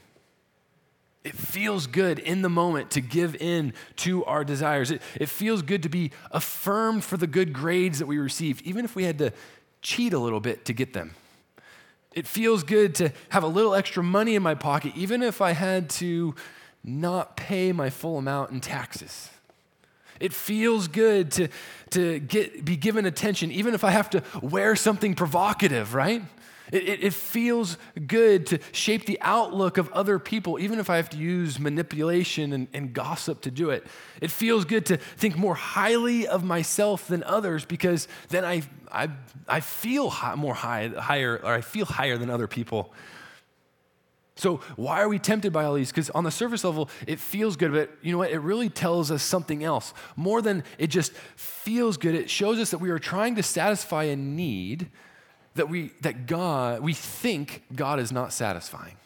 It 1.27 1.35
feels 1.35 1.89
good 1.89 2.21
in 2.21 2.43
the 2.43 2.49
moment 2.49 2.93
to 2.93 3.01
give 3.01 3.35
in 3.35 3.73
to 3.97 4.25
our 4.27 4.45
desires. 4.45 4.93
It, 4.93 5.03
it 5.17 5.29
feels 5.29 5.61
good 5.61 5.83
to 5.83 5.89
be 5.89 6.13
affirmed 6.31 7.03
for 7.03 7.17
the 7.17 7.27
good 7.27 7.53
grades 7.53 7.99
that 7.99 8.07
we 8.07 8.19
received, 8.19 8.63
even 8.63 8.85
if 8.85 8.95
we 8.95 9.03
had 9.03 9.19
to 9.19 9.33
cheat 9.83 10.13
a 10.13 10.21
little 10.21 10.39
bit 10.39 10.65
to 10.67 10.73
get 10.73 10.93
them. 10.93 11.17
It 12.13 12.29
feels 12.29 12.63
good 12.63 12.95
to 12.97 13.13
have 13.31 13.43
a 13.43 13.49
little 13.49 13.75
extra 13.75 14.05
money 14.05 14.37
in 14.37 14.43
my 14.45 14.55
pocket, 14.55 14.93
even 14.95 15.21
if 15.21 15.41
I 15.41 15.51
had 15.51 15.91
to 15.91 16.37
not 16.85 17.37
pay 17.37 17.73
my 17.73 17.91
full 17.91 18.19
amount 18.19 18.53
in 18.53 18.61
taxes. 18.61 19.29
It 20.21 20.33
feels 20.33 20.87
good 20.87 21.33
to, 21.33 21.49
to 21.91 22.21
get, 22.21 22.65
be 22.65 22.77
given 22.77 23.05
attention, 23.05 23.51
even 23.51 23.75
if 23.75 23.83
I 23.83 23.91
have 23.91 24.11
to 24.11 24.23
wear 24.41 24.77
something 24.77 25.17
provocative, 25.17 25.93
right? 25.93 26.23
It, 26.73 26.89
it, 26.89 27.05
it, 27.05 27.15
feels 27.15 27.79
good 28.07 28.47
to 28.47 28.59
shape 28.73 29.07
the 29.07 29.19
outlook 29.21 29.79
of 29.79 29.89
other 29.93 30.19
people, 30.19 30.59
even 30.59 30.79
if 30.79 30.91
I 30.91 30.97
have 30.97 31.09
to 31.11 31.17
use 31.17 31.61
manipulation 31.61 32.53
and, 32.53 32.67
and 32.73 32.93
gossip 32.93 33.41
to 33.43 33.51
do 33.51 33.71
it. 33.71 33.87
It 34.21 34.31
feels 34.31 34.65
good 34.65 34.87
to 34.87 34.97
think 34.97 35.37
more 35.37 35.55
highly 35.55 36.27
of 36.27 36.43
myself 36.43 37.07
than 37.07 37.23
others 37.23 37.65
because 37.65 38.09
then 38.31 38.45
I, 38.45 38.63
I, 38.91 39.11
I 39.49 39.61
feel 39.61 40.11
high, 40.11 40.35
more 40.35 40.55
high, 40.55 40.89
higher, 40.89 41.41
or 41.43 41.55
I 41.55 41.61
feel 41.61 41.87
higher 41.87 42.19
than 42.19 42.31
other 42.31 42.49
people. 42.49 42.93
So, 44.39 44.57
why 44.77 45.01
are 45.01 45.09
we 45.09 45.19
tempted 45.19 45.51
by 45.51 45.65
all 45.65 45.75
these? 45.75 45.91
Because 45.91 46.11
on 46.11 46.25
the 46.25 46.31
surface 46.31 46.63
level, 46.63 46.91
it 47.07 47.19
feels 47.19 47.57
good, 47.57 47.73
but 47.73 47.91
you 48.03 48.13
know 48.13 48.19
what? 48.19 48.31
It 48.31 48.41
really 48.41 48.69
tells 48.69 49.11
us 49.11 49.23
something 49.23 49.65
else. 49.65 49.95
More 50.15 50.43
than 50.43 50.63
it 50.77 50.89
just 50.89 51.13
feels 51.37 51.97
good, 51.97 52.15
it 52.15 52.29
shows 52.29 52.59
us 52.59 52.71
that 52.71 52.79
we 52.79 52.91
are 52.91 52.99
trying 52.99 53.37
to 53.37 53.43
satisfy 53.43 54.05
a 54.05 54.17
need 54.17 54.91
that 55.57 55.69
we 55.69 55.93
that 56.03 56.27
God 56.27 56.81
we 56.81 56.93
think 56.93 57.63
God 57.75 58.01
is 58.01 58.13
not 58.13 58.33
satisfying. 58.33 58.97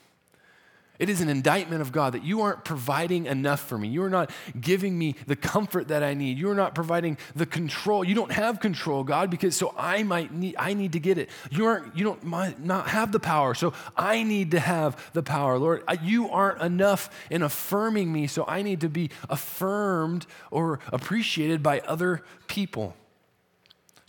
It 1.01 1.09
is 1.09 1.23
an 1.23 1.31
indictment 1.31 1.81
of 1.81 1.93
God 1.93 2.13
that 2.13 2.25
you 2.25 2.43
aren't 2.43 2.63
providing 2.63 3.25
enough 3.25 3.61
for 3.61 3.79
me. 3.79 3.89
You 3.89 4.03
are 4.03 4.11
not 4.11 4.31
giving 4.61 4.99
me 4.99 5.15
the 5.27 5.35
comfort 5.35 5.89
that 5.89 6.03
I 6.03 6.13
need. 6.13 6.37
You 6.37 6.51
are 6.51 6.55
not 6.55 6.75
providing 6.75 7.17
the 7.35 7.47
control. 7.47 8.05
You 8.05 8.15
don't 8.15 8.31
have 8.31 8.61
control, 8.61 9.03
God, 9.03 9.31
because 9.31 9.57
so 9.57 9.75
I 9.79 10.03
might 10.03 10.31
need 10.31 10.57
I 10.59 10.75
need 10.75 10.93
to 10.93 11.01
get 11.01 11.17
it. 11.17 11.31
You 11.51 11.65
aren't 11.65 11.97
you 11.97 12.05
don't 12.05 12.23
might 12.23 12.61
not 12.61 12.89
have 12.89 13.13
the 13.13 13.19
power, 13.19 13.55
so 13.55 13.73
I 13.97 14.23
need 14.23 14.51
to 14.51 14.61
have 14.61 15.11
the 15.15 15.23
power. 15.23 15.59
Lord, 15.59 15.85
you 16.03 16.29
aren't 16.29 16.61
enough 16.61 17.09
in 17.31 17.43
affirming 17.43 18.13
me, 18.13 18.27
so 18.27 18.45
I 18.47 18.61
need 18.61 18.83
to 18.83 18.91
be 18.91 19.09
affirmed 19.31 20.27
or 20.51 20.81
appreciated 20.93 21.63
by 21.63 21.81
other 21.81 22.23
people. 22.47 22.95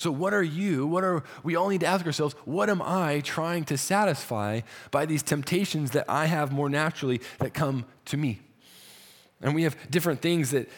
So, 0.01 0.09
what 0.11 0.33
are 0.33 0.41
you, 0.41 0.87
what 0.87 1.03
are, 1.03 1.21
we 1.43 1.55
all 1.55 1.69
need 1.69 1.81
to 1.81 1.85
ask 1.85 2.07
ourselves, 2.07 2.33
what 2.43 2.71
am 2.71 2.81
I 2.81 3.19
trying 3.19 3.65
to 3.65 3.77
satisfy 3.77 4.61
by 4.89 5.05
these 5.05 5.21
temptations 5.21 5.91
that 5.91 6.05
I 6.09 6.25
have 6.25 6.51
more 6.51 6.69
naturally 6.69 7.21
that 7.37 7.53
come 7.53 7.85
to 8.05 8.17
me? 8.17 8.39
And 9.43 9.53
we 9.53 9.61
have 9.61 9.77
different 9.91 10.19
things 10.19 10.49
that, 10.49 10.69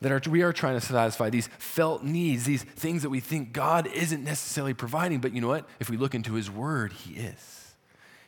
that 0.00 0.12
are, 0.12 0.30
we 0.30 0.42
are 0.42 0.52
trying 0.52 0.78
to 0.78 0.80
satisfy, 0.80 1.28
these 1.28 1.48
felt 1.58 2.04
needs, 2.04 2.44
these 2.44 2.62
things 2.62 3.02
that 3.02 3.10
we 3.10 3.18
think 3.18 3.52
God 3.52 3.88
isn't 3.88 4.22
necessarily 4.22 4.74
providing. 4.74 5.18
But 5.18 5.32
you 5.32 5.40
know 5.40 5.48
what? 5.48 5.68
If 5.80 5.90
we 5.90 5.96
look 5.96 6.14
into 6.14 6.34
His 6.34 6.48
Word, 6.48 6.92
He 6.92 7.14
is. 7.14 7.74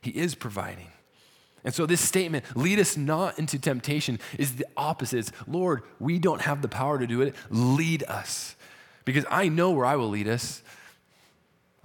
He 0.00 0.10
is 0.10 0.34
providing. 0.34 0.88
And 1.62 1.72
so, 1.72 1.86
this 1.86 2.00
statement, 2.00 2.44
lead 2.56 2.80
us 2.80 2.96
not 2.96 3.38
into 3.38 3.56
temptation, 3.56 4.18
is 4.36 4.56
the 4.56 4.66
opposite. 4.76 5.18
It's, 5.20 5.32
Lord, 5.46 5.82
we 6.00 6.18
don't 6.18 6.40
have 6.40 6.60
the 6.60 6.68
power 6.68 6.98
to 6.98 7.06
do 7.06 7.22
it. 7.22 7.36
Lead 7.50 8.02
us 8.02 8.56
because 9.12 9.26
I 9.30 9.48
know 9.48 9.70
where 9.70 9.86
I 9.86 9.96
will 9.96 10.08
lead 10.08 10.28
us. 10.28 10.62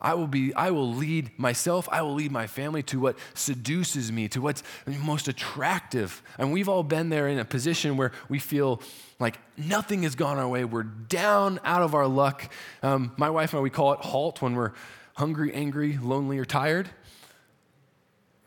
I 0.02 0.14
will 0.14 0.28
be 0.28 0.54
I 0.54 0.72
will 0.72 0.94
lead 0.94 1.32
myself, 1.40 1.90
I 1.92 2.02
will 2.02 2.14
lead 2.14 2.32
my 2.32 2.48
family 2.48 2.84
to 2.84 3.00
what 3.00 3.18
seduces 3.34 4.12
me, 4.12 4.28
to 4.30 4.42
what's 4.42 4.62
most 4.86 5.28
attractive. 5.28 6.22
And 6.38 6.52
we've 6.52 6.70
all 6.70 6.84
been 6.84 7.10
there 7.10 7.28
in 7.28 7.40
a 7.40 7.46
position 7.46 7.98
where 7.98 8.12
we 8.30 8.38
feel 8.38 8.82
like 9.20 9.40
nothing 9.58 10.04
has 10.04 10.16
gone 10.16 10.38
our 10.38 10.48
way. 10.48 10.66
We're 10.66 10.84
down 10.84 11.60
out 11.64 11.82
of 11.82 11.96
our 11.96 12.08
luck. 12.08 12.52
Um, 12.84 13.14
my 13.18 13.30
wife 13.30 13.54
and 13.54 13.60
I, 13.60 13.64
we 13.64 13.70
call 13.70 13.94
it 13.94 14.02
halt 14.02 14.42
when 14.42 14.56
we're 14.56 14.74
hungry, 15.16 15.54
angry, 15.54 15.98
lonely, 15.98 16.38
or 16.38 16.46
tired. 16.46 16.90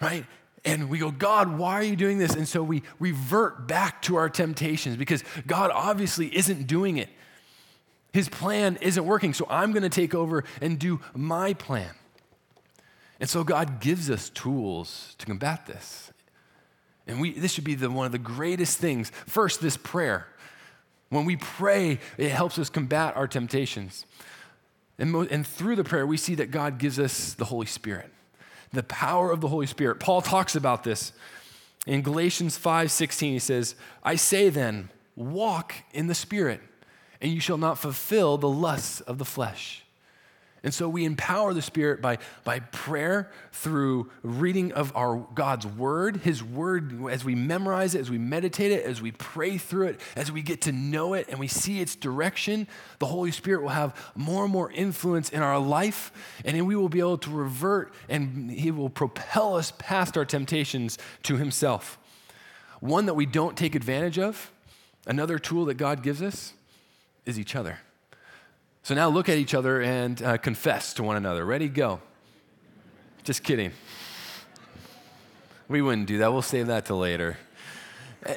Right? 0.01 0.27
And 0.65 0.91
we 0.91 0.99
go, 0.99 1.11
God, 1.11 1.57
why 1.57 1.75
are 1.75 1.83
you 1.83 1.97
doing 1.97 2.19
this? 2.19 2.35
And 2.35 2.47
so 2.47 2.63
we 2.63 2.83
revert 3.01 3.67
back 3.67 4.03
to 4.03 4.17
our 4.17 4.29
temptations 4.29 4.97
because 4.97 5.25
God 5.47 5.71
obviously 5.73 6.35
isn't 6.37 6.67
doing 6.67 6.99
it. 6.99 7.09
His 8.13 8.29
plan 8.29 8.79
isn't 8.81 9.05
working, 9.05 9.35
so 9.35 9.47
I'm 9.51 9.73
going 9.73 9.83
to 9.83 9.89
take 9.89 10.15
over 10.15 10.45
and 10.61 10.79
do 10.79 11.01
my 11.15 11.53
plan. 11.55 11.95
And 13.21 13.29
so 13.29 13.45
God 13.45 13.81
gives 13.81 14.11
us 14.11 14.31
tools 14.31 15.15
to 15.19 15.27
combat 15.27 15.67
this. 15.67 16.13
And 17.07 17.21
we, 17.21 17.33
this 17.33 17.53
should 17.53 17.65
be 17.65 17.75
the, 17.75 17.91
one 17.91 18.07
of 18.07 18.13
the 18.13 18.19
greatest 18.19 18.79
things. 18.79 19.11
First, 19.27 19.61
this 19.61 19.77
prayer. 19.77 20.27
When 21.11 21.25
we 21.25 21.37
pray, 21.37 22.01
it 22.17 22.31
helps 22.31 22.59
us 22.59 22.69
combat 22.69 23.17
our 23.17 23.27
temptations. 23.27 24.05
And, 24.99 25.13
mo- 25.13 25.27
and 25.31 25.47
through 25.47 25.77
the 25.77 25.85
prayer, 25.85 26.07
we 26.07 26.17
see 26.17 26.35
that 26.37 26.51
God 26.51 26.79
gives 26.79 26.99
us 26.99 27.35
the 27.35 27.47
Holy 27.47 27.67
Spirit, 27.67 28.13
the 28.73 28.83
power 28.83 29.31
of 29.31 29.41
the 29.41 29.49
Holy 29.49 29.67
Spirit. 29.67 30.01
Paul 30.01 30.21
talks 30.21 30.55
about 30.55 30.85
this 30.85 31.13
in 31.87 32.03
Galatians 32.03 32.59
5 32.59 32.91
16. 32.91 33.33
He 33.33 33.39
says, 33.39 33.75
I 34.03 34.17
say 34.17 34.51
then, 34.51 34.91
walk 35.17 35.75
in 35.93 36.09
the 36.09 36.15
Spirit 36.15 36.61
and 37.21 37.33
you 37.33 37.41
shall 37.41 37.59
not 37.59 37.79
fulfill 37.79 38.39
the 38.39 38.49
lusts 38.49 39.01
of 39.01 39.19
the 39.19 39.25
flesh. 39.25 39.85
And 40.65 40.75
so 40.75 40.89
we 40.89 41.05
empower 41.05 41.55
the 41.55 41.63
Spirit 41.63 42.03
by, 42.03 42.19
by 42.43 42.59
prayer, 42.59 43.31
through 43.53 44.11
reading 44.23 44.73
of 44.73 44.95
our 44.97 45.25
God's 45.35 45.67
Word, 45.67 46.19
His 46.19 46.43
Word, 46.43 47.07
as 47.09 47.25
we 47.25 47.37
memorize 47.37 47.95
it, 47.95 48.01
as 48.01 48.11
we 48.11 48.19
meditate 48.19 48.73
it, 48.73 48.85
as 48.85 49.01
we 49.01 49.13
pray 49.13 49.57
through 49.57 49.89
it, 49.89 50.01
as 50.17 50.33
we 50.33 50.43
get 50.43 50.63
to 50.63 50.73
know 50.73 51.15
it 51.15 51.27
and 51.29 51.39
we 51.39 51.47
see 51.47 51.81
its 51.81 51.95
direction, 51.95 52.67
the 52.99 53.07
Holy 53.07 53.31
Spirit 53.31 53.63
will 53.63 53.69
have 53.69 53.95
more 54.17 54.45
and 54.45 54.53
more 54.53 54.71
influence 54.73 55.31
in 55.31 55.43
our 55.43 55.61
life, 55.61 56.11
and 56.45 56.57
then 56.57 56.67
we 56.67 56.75
will 56.75 56.89
be 56.89 57.01
able 57.01 57.19
to 57.19 57.31
revert 57.31 57.95
and 58.09 58.51
He 58.51 58.73
will 58.73 58.91
propel 58.91 59.57
us 59.57 59.73
past 59.79 60.17
our 60.17 60.25
temptations 60.25 60.99
to 61.23 61.37
Himself. 61.37 61.99
One 62.81 63.07
that 63.07 63.15
we 63.15 63.27
don't 63.27 63.57
take 63.57 63.77
advantage 63.77 64.19
of, 64.19 64.51
another 65.07 65.39
tool 65.39 65.67
that 65.67 65.75
God 65.75 66.03
gives 66.03 66.21
us, 66.21 66.53
is 67.29 67.39
each 67.39 67.55
other. 67.55 67.79
So 68.83 68.95
now 68.95 69.09
look 69.11 69.29
at 69.29 69.37
each 69.37 69.55
other 69.55 69.83
and 69.83 70.21
uh, 70.23 70.39
confess 70.39 70.95
to 70.95 71.03
one 71.03 71.17
another. 71.17 71.45
Ready? 71.45 71.69
Go. 71.69 72.01
Just 73.23 73.43
kidding. 73.43 73.73
We 75.69 75.83
wouldn't 75.83 76.07
do 76.07 76.19
that. 76.19 76.33
We'll 76.33 76.41
save 76.41 76.69
that 76.69 76.87
to 76.87 76.95
later. 76.95 77.37
Uh, 78.27 78.33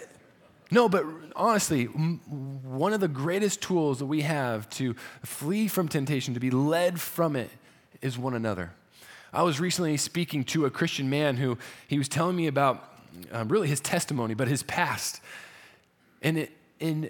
no, 0.70 0.90
but 0.90 1.06
honestly, 1.38 1.86
one 1.86 2.92
of 2.92 3.00
the 3.00 3.08
greatest 3.08 3.62
tools 3.62 4.00
that 4.00 4.08
we 4.08 4.22
have 4.22 4.70
to 4.72 4.94
flee 5.24 5.70
from 5.70 5.88
temptation, 5.88 6.34
to 6.34 6.42
be 6.42 6.52
led 6.52 7.00
from 7.00 7.38
it, 7.38 7.50
is 8.02 8.18
one 8.18 8.34
another. 8.34 8.74
I 9.32 9.44
was 9.44 9.62
recently 9.62 9.96
speaking 9.96 10.44
to 10.46 10.66
a 10.66 10.70
Christian 10.70 11.10
man 11.10 11.38
who 11.38 11.58
he 11.88 11.98
was 11.98 12.10
telling 12.10 12.36
me 12.36 12.48
about 12.48 12.92
um, 13.32 13.48
really 13.48 13.70
his 13.70 13.80
testimony, 13.80 14.34
but 14.34 14.50
his 14.50 14.64
past. 14.64 15.22
And 16.22 16.38
it, 16.38 16.52
in 16.82 17.10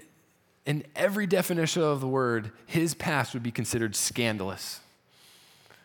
in 0.65 0.83
every 0.95 1.25
definition 1.25 1.81
of 1.81 2.01
the 2.01 2.07
word, 2.07 2.51
his 2.65 2.93
past 2.93 3.33
would 3.33 3.43
be 3.43 3.51
considered 3.51 3.95
scandalous. 3.95 4.79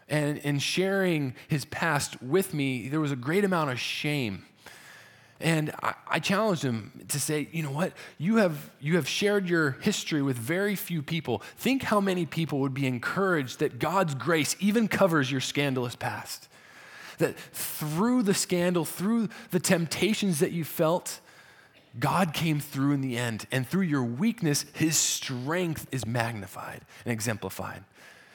And 0.09 0.39
in 0.39 0.59
sharing 0.59 1.35
his 1.49 1.65
past 1.65 2.23
with 2.23 2.55
me, 2.55 2.89
there 2.89 3.01
was 3.01 3.11
a 3.11 3.17
great 3.17 3.45
amount 3.45 3.71
of 3.71 3.81
shame. 3.81 4.45
And 5.41 5.73
I, 5.83 5.95
I, 6.09 6.19
challenged 6.19 6.63
him 6.63 7.05
to 7.09 7.21
say, 7.21 7.49
you 7.53 7.63
know 7.63 7.71
what? 7.71 7.93
You 8.17 8.37
have, 8.37 8.71
you 8.81 8.97
have 8.97 9.07
shared 9.07 9.49
your 9.49 9.73
history 9.83 10.23
with 10.23 10.37
very 10.37 10.75
few 10.75 11.03
people. 11.03 11.43
Think 11.59 11.83
how 11.83 12.01
many 12.01 12.25
people 12.25 12.61
would 12.61 12.73
be 12.73 12.87
encouraged 12.87 13.59
that 13.59 13.79
God's 13.79 14.15
grace 14.15 14.57
even 14.61 14.89
covers 14.89 15.31
your 15.31 15.43
scandalous 15.43 15.95
past. 15.95 16.49
That 17.19 17.39
through 17.53 18.23
the 18.23 18.33
scandal, 18.33 18.87
through 18.87 19.29
the 19.51 19.61
temptations 19.61 20.39
that 20.39 20.53
you 20.53 20.65
felt, 20.65 21.21
God 21.99 22.35
came 22.35 22.61
through 22.61 22.93
in 22.93 23.01
the 23.01 23.17
end, 23.17 23.47
and 23.51 23.67
through 23.67 23.83
your 23.83 24.05
weakness, 24.05 24.67
his 24.75 24.97
strength 24.97 25.87
is 25.93 26.07
magnified 26.07 26.83
and 27.05 27.13
exemplified. 27.13 27.85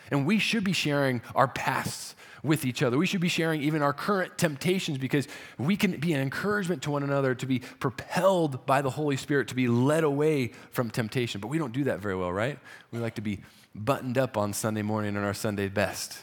And 0.10 0.25
we 0.25 0.39
should 0.39 0.63
be 0.63 0.74
sharing 0.74 1.22
our 1.36 1.48
pasts 1.48 2.15
with 2.44 2.65
each 2.65 2.82
other. 2.82 2.98
We 2.98 3.06
should 3.06 3.22
be 3.22 3.30
sharing 3.30 3.62
even 3.62 3.82
our 3.82 3.94
current 3.94 4.38
temptations 4.38 4.98
because 4.98 5.27
we 5.58 5.77
can 5.77 6.00
be 6.00 6.13
an 6.13 6.22
encouragement 6.22 6.82
to 6.84 6.91
one 6.91 7.03
another 7.03 7.36
to 7.36 7.46
be 7.46 7.60
propelled 7.80 8.65
by 8.65 8.82
the 8.82 8.89
Holy 8.89 9.15
Spirit 9.15 9.48
to 9.50 9.56
be 9.56 9.68
led 9.68 10.03
away 10.03 10.51
from 10.72 10.89
temptation. 10.89 11.39
But 11.39 11.48
we 11.48 11.58
don't 11.58 11.72
do 11.72 11.86
that 11.86 12.00
very 12.00 12.15
well, 12.15 12.32
right? 12.32 12.60
We 12.91 13.00
like 13.00 13.15
to 13.15 13.22
be 13.22 13.41
buttoned 13.75 14.18
up 14.18 14.38
on 14.38 14.53
Sunday 14.53 14.82
morning 14.82 15.15
in 15.15 15.24
our 15.24 15.34
Sunday 15.34 15.70
best. 15.70 16.18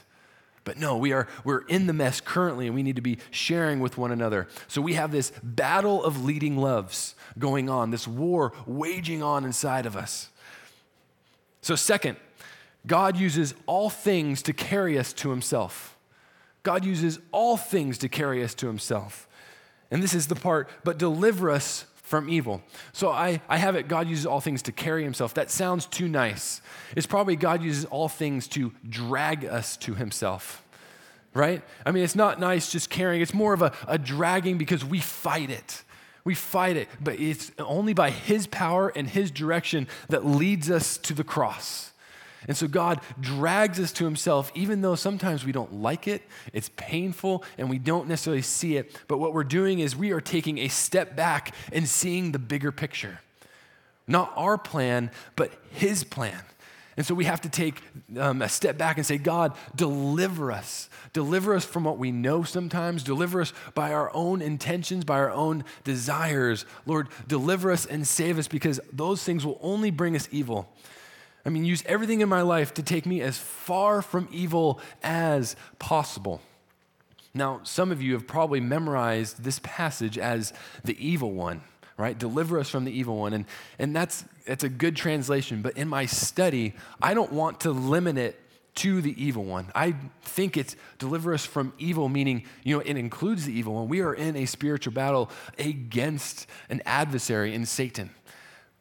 But 0.68 0.76
no, 0.76 0.98
we 0.98 1.14
are 1.14 1.26
we're 1.44 1.60
in 1.60 1.86
the 1.86 1.94
mess 1.94 2.20
currently 2.20 2.66
and 2.66 2.74
we 2.74 2.82
need 2.82 2.96
to 2.96 3.02
be 3.02 3.16
sharing 3.30 3.80
with 3.80 3.96
one 3.96 4.12
another. 4.12 4.48
So 4.66 4.82
we 4.82 4.92
have 4.92 5.10
this 5.10 5.32
battle 5.42 6.04
of 6.04 6.26
leading 6.26 6.58
loves 6.58 7.14
going 7.38 7.70
on, 7.70 7.90
this 7.90 8.06
war 8.06 8.52
waging 8.66 9.22
on 9.22 9.46
inside 9.46 9.86
of 9.86 9.96
us. 9.96 10.28
So 11.62 11.74
second, 11.74 12.18
God 12.86 13.16
uses 13.16 13.54
all 13.64 13.88
things 13.88 14.42
to 14.42 14.52
carry 14.52 14.98
us 14.98 15.14
to 15.14 15.30
himself. 15.30 15.96
God 16.64 16.84
uses 16.84 17.18
all 17.32 17.56
things 17.56 17.96
to 17.96 18.08
carry 18.10 18.44
us 18.44 18.52
to 18.56 18.66
himself. 18.66 19.26
And 19.90 20.02
this 20.02 20.12
is 20.12 20.26
the 20.26 20.34
part, 20.34 20.68
but 20.84 20.98
deliver 20.98 21.50
us 21.50 21.86
from 22.08 22.30
evil. 22.30 22.62
So 22.94 23.10
I, 23.10 23.42
I 23.50 23.58
have 23.58 23.76
it, 23.76 23.86
God 23.86 24.08
uses 24.08 24.24
all 24.24 24.40
things 24.40 24.62
to 24.62 24.72
carry 24.72 25.04
himself. 25.04 25.34
That 25.34 25.50
sounds 25.50 25.84
too 25.84 26.08
nice. 26.08 26.62
It's 26.96 27.06
probably 27.06 27.36
God 27.36 27.62
uses 27.62 27.84
all 27.84 28.08
things 28.08 28.48
to 28.48 28.72
drag 28.88 29.44
us 29.44 29.76
to 29.78 29.94
himself, 29.94 30.64
right? 31.34 31.62
I 31.84 31.90
mean, 31.90 32.02
it's 32.02 32.16
not 32.16 32.40
nice 32.40 32.72
just 32.72 32.88
carrying, 32.88 33.20
it's 33.20 33.34
more 33.34 33.52
of 33.52 33.60
a, 33.60 33.72
a 33.86 33.98
dragging 33.98 34.56
because 34.56 34.86
we 34.86 35.00
fight 35.00 35.50
it. 35.50 35.84
We 36.24 36.34
fight 36.34 36.78
it, 36.78 36.88
but 36.98 37.20
it's 37.20 37.52
only 37.58 37.92
by 37.92 38.08
his 38.10 38.46
power 38.46 38.90
and 38.96 39.06
his 39.06 39.30
direction 39.30 39.86
that 40.08 40.24
leads 40.24 40.70
us 40.70 40.96
to 40.98 41.12
the 41.12 41.24
cross. 41.24 41.92
And 42.48 42.56
so 42.56 42.66
God 42.66 43.00
drags 43.20 43.78
us 43.78 43.92
to 43.92 44.04
himself, 44.04 44.50
even 44.54 44.80
though 44.80 44.94
sometimes 44.94 45.44
we 45.44 45.52
don't 45.52 45.74
like 45.74 46.08
it, 46.08 46.22
it's 46.54 46.70
painful, 46.76 47.44
and 47.58 47.68
we 47.68 47.78
don't 47.78 48.08
necessarily 48.08 48.42
see 48.42 48.76
it. 48.76 48.98
But 49.06 49.18
what 49.18 49.34
we're 49.34 49.44
doing 49.44 49.80
is 49.80 49.94
we 49.94 50.12
are 50.12 50.20
taking 50.20 50.58
a 50.58 50.68
step 50.68 51.14
back 51.14 51.54
and 51.72 51.86
seeing 51.86 52.32
the 52.32 52.38
bigger 52.38 52.72
picture. 52.72 53.20
Not 54.06 54.32
our 54.34 54.56
plan, 54.56 55.10
but 55.36 55.52
his 55.70 56.02
plan. 56.02 56.40
And 56.96 57.06
so 57.06 57.14
we 57.14 57.26
have 57.26 57.42
to 57.42 57.48
take 57.48 57.80
um, 58.18 58.42
a 58.42 58.48
step 58.48 58.76
back 58.76 58.96
and 58.96 59.06
say, 59.06 59.18
God, 59.18 59.52
deliver 59.76 60.50
us. 60.50 60.90
Deliver 61.12 61.54
us 61.54 61.64
from 61.64 61.84
what 61.84 61.96
we 61.96 62.10
know 62.10 62.42
sometimes. 62.42 63.04
Deliver 63.04 63.40
us 63.42 63.52
by 63.74 63.92
our 63.92 64.10
own 64.14 64.42
intentions, 64.42 65.04
by 65.04 65.18
our 65.18 65.30
own 65.30 65.62
desires. 65.84 66.64
Lord, 66.86 67.06
deliver 67.28 67.70
us 67.70 67.86
and 67.86 68.04
save 68.04 68.36
us 68.36 68.48
because 68.48 68.80
those 68.92 69.22
things 69.22 69.46
will 69.46 69.60
only 69.62 69.92
bring 69.92 70.16
us 70.16 70.28
evil. 70.32 70.74
I 71.44 71.50
mean, 71.50 71.64
use 71.64 71.82
everything 71.86 72.20
in 72.20 72.28
my 72.28 72.42
life 72.42 72.74
to 72.74 72.82
take 72.82 73.06
me 73.06 73.22
as 73.22 73.38
far 73.38 74.02
from 74.02 74.28
evil 74.30 74.80
as 75.02 75.56
possible. 75.78 76.40
Now, 77.34 77.60
some 77.62 77.92
of 77.92 78.02
you 78.02 78.14
have 78.14 78.26
probably 78.26 78.60
memorized 78.60 79.44
this 79.44 79.60
passage 79.62 80.18
as 80.18 80.52
the 80.84 80.96
evil 81.04 81.32
one, 81.32 81.62
right? 81.96 82.18
Deliver 82.18 82.58
us 82.58 82.68
from 82.68 82.84
the 82.84 82.92
evil 82.92 83.16
one. 83.16 83.32
And, 83.32 83.44
and 83.78 83.94
that's, 83.94 84.24
that's 84.46 84.64
a 84.64 84.68
good 84.68 84.96
translation, 84.96 85.62
but 85.62 85.76
in 85.76 85.88
my 85.88 86.06
study, 86.06 86.74
I 87.00 87.14
don't 87.14 87.32
want 87.32 87.60
to 87.60 87.70
limit 87.70 88.18
it 88.18 88.40
to 88.76 89.00
the 89.00 89.22
evil 89.22 89.44
one. 89.44 89.70
I 89.74 89.94
think 90.22 90.56
it's 90.56 90.76
deliver 90.98 91.34
us 91.34 91.44
from 91.44 91.72
evil, 91.78 92.08
meaning, 92.08 92.44
you 92.62 92.76
know, 92.76 92.82
it 92.84 92.96
includes 92.96 93.44
the 93.44 93.52
evil 93.52 93.74
one. 93.74 93.88
We 93.88 94.00
are 94.02 94.14
in 94.14 94.36
a 94.36 94.46
spiritual 94.46 94.92
battle 94.92 95.30
against 95.58 96.46
an 96.70 96.82
adversary 96.86 97.54
in 97.54 97.66
Satan. 97.66 98.10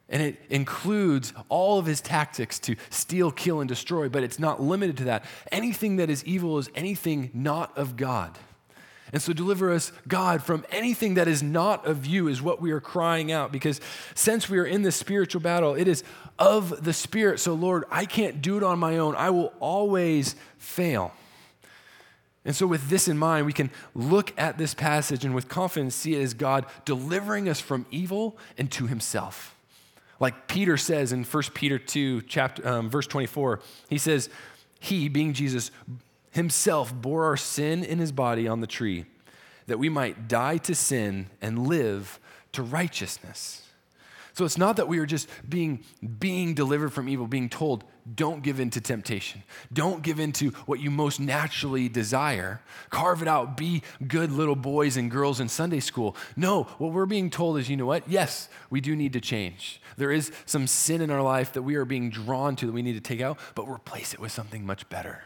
And 0.08 0.22
it 0.22 0.40
includes 0.48 1.34
all 1.48 1.78
of 1.78 1.84
his 1.86 2.00
tactics 2.00 2.58
to 2.60 2.76
steal, 2.88 3.30
kill, 3.30 3.60
and 3.60 3.68
destroy, 3.68 4.08
but 4.08 4.22
it's 4.22 4.38
not 4.38 4.62
limited 4.62 4.96
to 4.98 5.04
that. 5.04 5.24
Anything 5.52 5.96
that 5.96 6.08
is 6.08 6.24
evil 6.24 6.58
is 6.58 6.70
anything 6.74 7.30
not 7.34 7.76
of 7.76 7.96
God. 7.96 8.38
And 9.12 9.22
so, 9.22 9.32
deliver 9.32 9.72
us, 9.72 9.90
God, 10.06 10.42
from 10.42 10.66
anything 10.70 11.14
that 11.14 11.28
is 11.28 11.42
not 11.42 11.86
of 11.86 12.04
you, 12.04 12.28
is 12.28 12.42
what 12.42 12.60
we 12.60 12.72
are 12.72 12.80
crying 12.80 13.32
out. 13.32 13.50
Because 13.52 13.80
since 14.14 14.50
we 14.50 14.58
are 14.58 14.66
in 14.66 14.82
this 14.82 14.96
spiritual 14.96 15.40
battle, 15.40 15.74
it 15.74 15.88
is 15.88 16.04
of 16.38 16.84
the 16.84 16.92
Spirit. 16.92 17.40
So, 17.40 17.54
Lord, 17.54 17.84
I 17.90 18.04
can't 18.04 18.42
do 18.42 18.58
it 18.58 18.62
on 18.62 18.78
my 18.78 18.98
own. 18.98 19.14
I 19.16 19.30
will 19.30 19.52
always 19.60 20.36
fail. 20.58 21.12
And 22.44 22.54
so, 22.54 22.66
with 22.66 22.90
this 22.90 23.08
in 23.08 23.16
mind, 23.16 23.46
we 23.46 23.52
can 23.54 23.70
look 23.94 24.38
at 24.38 24.58
this 24.58 24.74
passage 24.74 25.24
and 25.24 25.34
with 25.34 25.48
confidence 25.48 25.94
see 25.94 26.14
it 26.14 26.22
as 26.22 26.34
God 26.34 26.66
delivering 26.84 27.48
us 27.48 27.60
from 27.60 27.86
evil 27.90 28.36
and 28.58 28.70
to 28.72 28.86
Himself. 28.86 29.54
Like 30.20 30.48
Peter 30.48 30.76
says 30.76 31.12
in 31.12 31.24
1 31.24 31.42
Peter 31.54 31.78
2, 31.78 32.22
chapter, 32.22 32.66
um, 32.66 32.90
verse 32.90 33.06
24, 33.06 33.60
he 33.88 33.98
says, 33.98 34.28
He, 34.80 35.08
being 35.08 35.32
Jesus, 35.32 35.70
himself 36.32 36.94
bore 36.94 37.24
our 37.24 37.36
sin 37.36 37.84
in 37.84 37.98
his 37.98 38.12
body 38.12 38.48
on 38.48 38.60
the 38.60 38.66
tree, 38.66 39.04
that 39.66 39.78
we 39.78 39.88
might 39.88 40.28
die 40.28 40.56
to 40.58 40.74
sin 40.74 41.28
and 41.40 41.66
live 41.66 42.18
to 42.52 42.62
righteousness. 42.62 43.62
So 44.32 44.44
it's 44.44 44.58
not 44.58 44.76
that 44.76 44.88
we 44.88 44.98
are 44.98 45.06
just 45.06 45.28
being, 45.48 45.84
being 46.18 46.54
delivered 46.54 46.92
from 46.92 47.08
evil, 47.08 47.26
being 47.26 47.48
told, 47.48 47.84
don't 48.14 48.42
give 48.42 48.60
in 48.60 48.70
to 48.70 48.80
temptation. 48.80 49.42
Don't 49.72 50.02
give 50.02 50.20
in 50.20 50.32
to 50.32 50.50
what 50.66 50.80
you 50.80 50.90
most 50.90 51.20
naturally 51.20 51.88
desire. 51.88 52.60
Carve 52.90 53.22
it 53.22 53.28
out. 53.28 53.56
Be 53.56 53.82
good 54.06 54.32
little 54.32 54.56
boys 54.56 54.96
and 54.96 55.10
girls 55.10 55.40
in 55.40 55.48
Sunday 55.48 55.80
school. 55.80 56.16
No, 56.36 56.64
what 56.78 56.92
we're 56.92 57.06
being 57.06 57.30
told 57.30 57.58
is 57.58 57.68
you 57.68 57.76
know 57.76 57.86
what? 57.86 58.08
Yes, 58.08 58.48
we 58.70 58.80
do 58.80 58.94
need 58.94 59.12
to 59.14 59.20
change. 59.20 59.80
There 59.96 60.12
is 60.12 60.32
some 60.46 60.66
sin 60.66 61.00
in 61.00 61.10
our 61.10 61.22
life 61.22 61.52
that 61.54 61.62
we 61.62 61.74
are 61.76 61.84
being 61.84 62.10
drawn 62.10 62.56
to 62.56 62.66
that 62.66 62.72
we 62.72 62.82
need 62.82 62.94
to 62.94 63.00
take 63.00 63.20
out, 63.20 63.38
but 63.54 63.68
replace 63.68 64.14
it 64.14 64.20
with 64.20 64.32
something 64.32 64.64
much 64.64 64.88
better. 64.88 65.22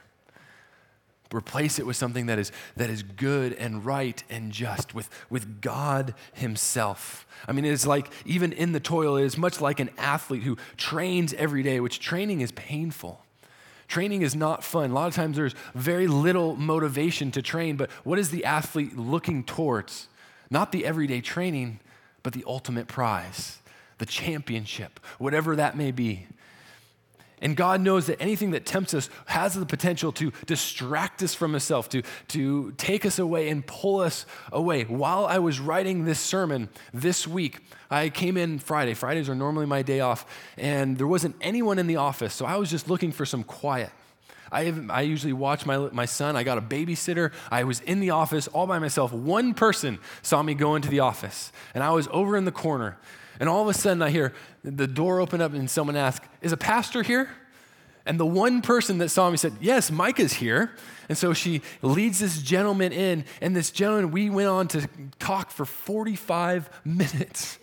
Replace 1.34 1.78
it 1.78 1.86
with 1.86 1.96
something 1.96 2.26
that 2.26 2.38
is, 2.38 2.52
that 2.76 2.90
is 2.90 3.02
good 3.02 3.52
and 3.54 3.84
right 3.84 4.22
and 4.28 4.52
just, 4.52 4.94
with, 4.94 5.08
with 5.30 5.60
God 5.60 6.14
Himself. 6.32 7.26
I 7.48 7.52
mean, 7.52 7.64
it 7.64 7.72
is 7.72 7.86
like, 7.86 8.12
even 8.24 8.52
in 8.52 8.72
the 8.72 8.80
toil, 8.80 9.16
it 9.16 9.24
is 9.24 9.38
much 9.38 9.60
like 9.60 9.80
an 9.80 9.90
athlete 9.98 10.42
who 10.42 10.56
trains 10.76 11.32
every 11.34 11.62
day, 11.62 11.80
which 11.80 12.00
training 12.00 12.40
is 12.40 12.52
painful. 12.52 13.24
Training 13.88 14.22
is 14.22 14.34
not 14.34 14.64
fun. 14.64 14.90
A 14.90 14.94
lot 14.94 15.08
of 15.08 15.14
times 15.14 15.36
there's 15.36 15.54
very 15.74 16.06
little 16.06 16.56
motivation 16.56 17.30
to 17.32 17.42
train, 17.42 17.76
but 17.76 17.90
what 18.04 18.18
is 18.18 18.30
the 18.30 18.44
athlete 18.44 18.96
looking 18.96 19.44
towards? 19.44 20.08
Not 20.50 20.72
the 20.72 20.86
everyday 20.86 21.20
training, 21.20 21.80
but 22.22 22.32
the 22.32 22.44
ultimate 22.46 22.88
prize, 22.88 23.58
the 23.98 24.06
championship, 24.06 25.00
whatever 25.18 25.56
that 25.56 25.76
may 25.76 25.90
be. 25.90 26.26
And 27.42 27.56
God 27.56 27.80
knows 27.80 28.06
that 28.06 28.22
anything 28.22 28.52
that 28.52 28.64
tempts 28.64 28.94
us 28.94 29.10
has 29.26 29.54
the 29.54 29.66
potential 29.66 30.12
to 30.12 30.32
distract 30.46 31.22
us 31.22 31.34
from 31.34 31.50
Himself, 31.52 31.88
to, 31.90 32.02
to 32.28 32.72
take 32.78 33.04
us 33.04 33.18
away 33.18 33.48
and 33.48 33.66
pull 33.66 34.00
us 34.00 34.24
away. 34.52 34.84
While 34.84 35.26
I 35.26 35.40
was 35.40 35.58
writing 35.60 36.04
this 36.04 36.20
sermon 36.20 36.70
this 36.94 37.26
week, 37.26 37.58
I 37.90 38.08
came 38.08 38.36
in 38.36 38.60
Friday. 38.60 38.94
Fridays 38.94 39.28
are 39.28 39.34
normally 39.34 39.66
my 39.66 39.82
day 39.82 40.00
off, 40.00 40.24
and 40.56 40.96
there 40.96 41.08
wasn't 41.08 41.36
anyone 41.40 41.78
in 41.78 41.88
the 41.88 41.96
office, 41.96 42.32
so 42.32 42.46
I 42.46 42.56
was 42.56 42.70
just 42.70 42.88
looking 42.88 43.10
for 43.10 43.26
some 43.26 43.42
quiet. 43.42 43.90
I, 44.52 44.64
have, 44.64 44.90
I 44.90 45.00
usually 45.00 45.32
watch 45.32 45.66
my, 45.66 45.78
my 45.92 46.04
son. 46.04 46.36
I 46.36 46.44
got 46.44 46.58
a 46.58 46.62
babysitter. 46.62 47.32
I 47.50 47.64
was 47.64 47.80
in 47.80 48.00
the 48.00 48.10
office 48.10 48.48
all 48.48 48.66
by 48.66 48.78
myself. 48.78 49.12
One 49.12 49.54
person 49.54 49.98
saw 50.20 50.42
me 50.42 50.54
go 50.54 50.76
into 50.76 50.88
the 50.88 51.00
office, 51.00 51.50
and 51.74 51.82
I 51.82 51.90
was 51.90 52.06
over 52.12 52.36
in 52.36 52.44
the 52.44 52.52
corner. 52.52 52.98
And 53.42 53.48
all 53.48 53.60
of 53.60 53.66
a 53.66 53.74
sudden, 53.74 54.02
I 54.02 54.10
hear 54.10 54.32
the 54.62 54.86
door 54.86 55.18
open 55.18 55.40
up 55.40 55.52
and 55.52 55.68
someone 55.68 55.96
ask, 55.96 56.22
Is 56.42 56.52
a 56.52 56.56
pastor 56.56 57.02
here? 57.02 57.28
And 58.06 58.20
the 58.20 58.24
one 58.24 58.62
person 58.62 58.98
that 58.98 59.08
saw 59.08 59.28
me 59.28 59.36
said, 59.36 59.54
Yes, 59.60 59.90
Micah's 59.90 60.34
here. 60.34 60.76
And 61.08 61.18
so 61.18 61.32
she 61.32 61.60
leads 61.82 62.20
this 62.20 62.40
gentleman 62.40 62.92
in, 62.92 63.24
and 63.40 63.56
this 63.56 63.72
gentleman, 63.72 64.12
we 64.12 64.30
went 64.30 64.48
on 64.48 64.68
to 64.68 64.88
talk 65.18 65.50
for 65.50 65.64
45 65.64 66.70
minutes. 66.84 67.58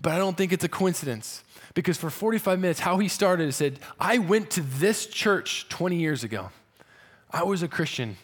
But 0.00 0.14
I 0.14 0.16
don't 0.16 0.34
think 0.34 0.50
it's 0.50 0.64
a 0.64 0.68
coincidence 0.68 1.44
because 1.74 1.98
for 1.98 2.08
45 2.08 2.58
minutes, 2.58 2.80
how 2.80 2.96
he 2.96 3.08
started 3.08 3.48
is 3.48 3.56
said, 3.56 3.80
I 3.98 4.16
went 4.16 4.48
to 4.52 4.62
this 4.62 5.04
church 5.04 5.68
20 5.68 5.96
years 5.96 6.24
ago. 6.24 6.52
I 7.30 7.42
was 7.42 7.62
a 7.62 7.68
Christian, 7.68 8.16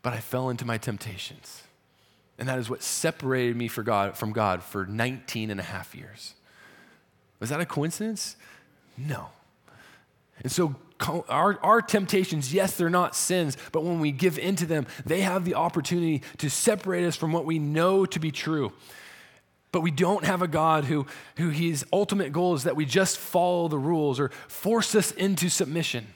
but 0.00 0.14
I 0.14 0.20
fell 0.20 0.48
into 0.48 0.64
my 0.64 0.78
temptations. 0.78 1.61
And 2.42 2.48
that 2.48 2.58
is 2.58 2.68
what 2.68 2.82
separated 2.82 3.54
me 3.54 3.68
for 3.68 3.84
God, 3.84 4.16
from 4.16 4.32
God 4.32 4.64
for 4.64 4.84
19 4.84 5.52
and 5.52 5.60
a 5.60 5.62
half 5.62 5.94
years. 5.94 6.34
Was 7.38 7.50
that 7.50 7.60
a 7.60 7.64
coincidence? 7.64 8.34
No. 8.98 9.28
And 10.40 10.50
so, 10.50 10.74
our, 11.28 11.56
our 11.62 11.80
temptations, 11.80 12.52
yes, 12.52 12.76
they're 12.76 12.90
not 12.90 13.14
sins, 13.14 13.56
but 13.70 13.84
when 13.84 14.00
we 14.00 14.10
give 14.10 14.40
into 14.40 14.66
them, 14.66 14.88
they 15.06 15.20
have 15.20 15.44
the 15.44 15.54
opportunity 15.54 16.22
to 16.38 16.50
separate 16.50 17.04
us 17.04 17.14
from 17.14 17.30
what 17.30 17.44
we 17.44 17.60
know 17.60 18.06
to 18.06 18.18
be 18.18 18.32
true. 18.32 18.72
But 19.72 19.80
we 19.80 19.90
don't 19.90 20.24
have 20.24 20.42
a 20.42 20.48
God 20.48 20.84
who, 20.84 21.06
who 21.36 21.48
his 21.48 21.84
ultimate 21.92 22.32
goal 22.32 22.54
is 22.54 22.64
that 22.64 22.76
we 22.76 22.84
just 22.84 23.16
follow 23.16 23.68
the 23.68 23.78
rules 23.78 24.20
or 24.20 24.28
force 24.46 24.94
us 24.94 25.12
into 25.12 25.48
submission. 25.48 26.06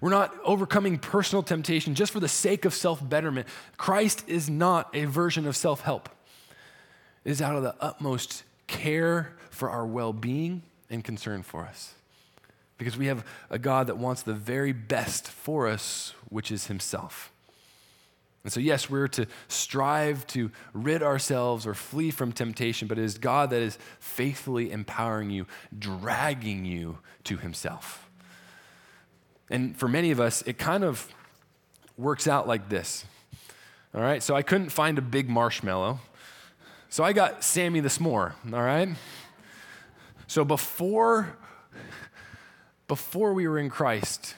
We're 0.00 0.10
not 0.10 0.34
overcoming 0.44 0.98
personal 0.98 1.44
temptation 1.44 1.94
just 1.94 2.12
for 2.12 2.20
the 2.20 2.28
sake 2.28 2.64
of 2.64 2.74
self 2.74 3.08
betterment. 3.08 3.46
Christ 3.76 4.24
is 4.26 4.50
not 4.50 4.90
a 4.94 5.04
version 5.04 5.46
of 5.46 5.56
self 5.56 5.80
help, 5.80 6.08
it 7.24 7.30
is 7.30 7.40
out 7.40 7.56
of 7.56 7.62
the 7.62 7.76
utmost 7.80 8.42
care 8.66 9.36
for 9.50 9.70
our 9.70 9.86
well 9.86 10.12
being 10.12 10.62
and 10.90 11.02
concern 11.04 11.42
for 11.42 11.62
us. 11.62 11.94
Because 12.76 12.96
we 12.96 13.06
have 13.06 13.24
a 13.48 13.58
God 13.58 13.86
that 13.86 13.96
wants 13.96 14.22
the 14.22 14.34
very 14.34 14.72
best 14.72 15.28
for 15.28 15.68
us, 15.68 16.12
which 16.28 16.50
is 16.50 16.66
Himself. 16.66 17.30
And 18.44 18.52
so, 18.52 18.60
yes, 18.60 18.90
we're 18.90 19.08
to 19.08 19.26
strive 19.48 20.26
to 20.28 20.50
rid 20.74 21.02
ourselves 21.02 21.66
or 21.66 21.74
flee 21.74 22.10
from 22.10 22.30
temptation, 22.30 22.86
but 22.86 22.98
it 22.98 23.04
is 23.04 23.16
God 23.16 23.50
that 23.50 23.62
is 23.62 23.78
faithfully 23.98 24.70
empowering 24.70 25.30
you, 25.30 25.46
dragging 25.76 26.64
you 26.66 26.98
to 27.24 27.38
Himself. 27.38 28.08
And 29.50 29.76
for 29.76 29.88
many 29.88 30.10
of 30.10 30.20
us, 30.20 30.42
it 30.42 30.58
kind 30.58 30.84
of 30.84 31.08
works 31.96 32.28
out 32.28 32.46
like 32.46 32.68
this. 32.68 33.06
All 33.94 34.02
right, 34.02 34.22
so 34.22 34.34
I 34.34 34.42
couldn't 34.42 34.70
find 34.70 34.98
a 34.98 35.02
big 35.02 35.28
marshmallow. 35.28 36.00
So 36.90 37.02
I 37.02 37.12
got 37.12 37.42
Sammy 37.42 37.80
the 37.80 37.88
s'more, 37.88 38.34
all 38.52 38.62
right? 38.62 38.88
So 40.26 40.44
before 40.44 41.36
before 42.86 43.32
we 43.32 43.48
were 43.48 43.58
in 43.58 43.70
Christ, 43.70 44.34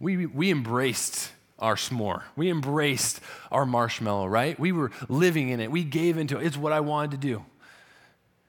we, 0.00 0.26
we 0.26 0.50
embraced 0.50 1.30
our 1.62 1.76
s'more. 1.76 2.22
We 2.36 2.50
embraced 2.50 3.20
our 3.50 3.64
marshmallow, 3.64 4.26
right? 4.26 4.58
We 4.58 4.72
were 4.72 4.90
living 5.08 5.48
in 5.48 5.60
it. 5.60 5.70
We 5.70 5.84
gave 5.84 6.18
into 6.18 6.38
it. 6.38 6.44
It's 6.44 6.56
what 6.56 6.72
I 6.72 6.80
wanted 6.80 7.12
to 7.12 7.16
do. 7.16 7.44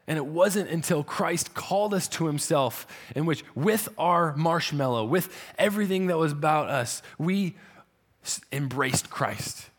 And 0.05 0.17
it 0.17 0.25
wasn't 0.25 0.69
until 0.69 1.03
Christ 1.03 1.53
called 1.53 1.93
us 1.93 2.09
to 2.09 2.25
himself, 2.25 2.85
in 3.15 3.25
which, 3.25 3.45
with 3.55 3.87
our 3.97 4.35
marshmallow, 4.35 5.05
with 5.05 5.33
everything 5.57 6.07
that 6.07 6.17
was 6.17 6.33
about 6.33 6.69
us, 6.69 7.01
we 7.17 7.55
embraced 8.51 9.09
Christ. 9.09 9.69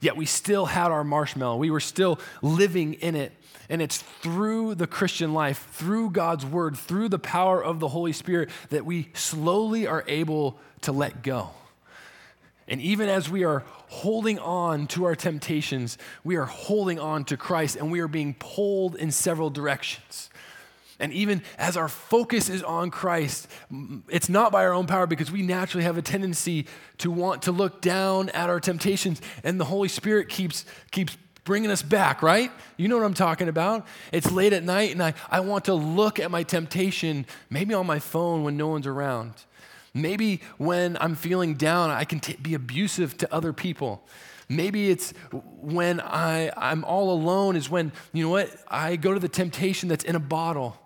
Yet 0.00 0.16
we 0.16 0.26
still 0.26 0.66
had 0.66 0.92
our 0.92 1.02
marshmallow. 1.02 1.56
We 1.56 1.70
were 1.70 1.80
still 1.80 2.20
living 2.42 2.94
in 2.94 3.16
it. 3.16 3.32
And 3.68 3.80
it's 3.80 3.98
through 3.98 4.74
the 4.74 4.86
Christian 4.86 5.32
life, 5.32 5.66
through 5.72 6.10
God's 6.10 6.44
word, 6.44 6.76
through 6.76 7.08
the 7.08 7.18
power 7.18 7.64
of 7.64 7.80
the 7.80 7.88
Holy 7.88 8.12
Spirit 8.12 8.50
that 8.68 8.84
we 8.84 9.08
slowly 9.14 9.86
are 9.86 10.04
able 10.06 10.58
to 10.82 10.92
let 10.92 11.22
go. 11.22 11.50
And 12.66 12.80
even 12.80 13.08
as 13.08 13.28
we 13.28 13.44
are 13.44 13.62
holding 13.88 14.38
on 14.38 14.86
to 14.88 15.04
our 15.04 15.14
temptations, 15.14 15.98
we 16.22 16.36
are 16.36 16.46
holding 16.46 16.98
on 16.98 17.24
to 17.26 17.36
Christ 17.36 17.76
and 17.76 17.92
we 17.92 18.00
are 18.00 18.08
being 18.08 18.34
pulled 18.34 18.96
in 18.96 19.10
several 19.10 19.50
directions. 19.50 20.30
And 21.00 21.12
even 21.12 21.42
as 21.58 21.76
our 21.76 21.88
focus 21.88 22.48
is 22.48 22.62
on 22.62 22.90
Christ, 22.90 23.48
mm, 23.72 24.02
it's 24.08 24.28
not 24.28 24.52
by 24.52 24.64
our 24.64 24.72
own 24.72 24.86
power 24.86 25.06
because 25.06 25.30
we 25.30 25.42
naturally 25.42 25.84
have 25.84 25.98
a 25.98 26.02
tendency 26.02 26.66
to 26.98 27.10
want 27.10 27.42
to 27.42 27.52
look 27.52 27.80
down 27.80 28.28
at 28.30 28.48
our 28.48 28.60
temptations, 28.60 29.20
and 29.42 29.60
the 29.60 29.64
Holy 29.64 29.88
Spirit 29.88 30.28
keeps, 30.28 30.64
keeps 30.92 31.16
bringing 31.42 31.70
us 31.70 31.82
back, 31.82 32.22
right? 32.22 32.50
You 32.76 32.88
know 32.88 32.96
what 32.96 33.04
I'm 33.04 33.14
talking 33.14 33.48
about. 33.48 33.86
It's 34.12 34.30
late 34.30 34.52
at 34.52 34.62
night, 34.62 34.92
and 34.92 35.02
I, 35.02 35.14
I 35.28 35.40
want 35.40 35.64
to 35.66 35.74
look 35.74 36.20
at 36.20 36.30
my 36.30 36.42
temptation, 36.42 37.26
maybe 37.50 37.74
on 37.74 37.86
my 37.86 37.98
phone 37.98 38.44
when 38.44 38.56
no 38.56 38.68
one's 38.68 38.86
around. 38.86 39.32
Maybe 39.94 40.40
when 40.58 40.98
I'm 41.00 41.14
feeling 41.14 41.54
down, 41.54 41.90
I 41.90 42.04
can 42.04 42.18
t- 42.18 42.36
be 42.42 42.54
abusive 42.54 43.16
to 43.18 43.32
other 43.32 43.52
people. 43.52 44.04
Maybe 44.48 44.90
it's 44.90 45.12
when 45.60 46.00
I, 46.00 46.50
I'm 46.56 46.84
all 46.84 47.12
alone, 47.12 47.56
is 47.56 47.70
when, 47.70 47.92
you 48.12 48.24
know 48.24 48.30
what, 48.30 48.50
I 48.68 48.96
go 48.96 49.14
to 49.14 49.20
the 49.20 49.28
temptation 49.28 49.88
that's 49.88 50.04
in 50.04 50.16
a 50.16 50.20
bottle. 50.20 50.76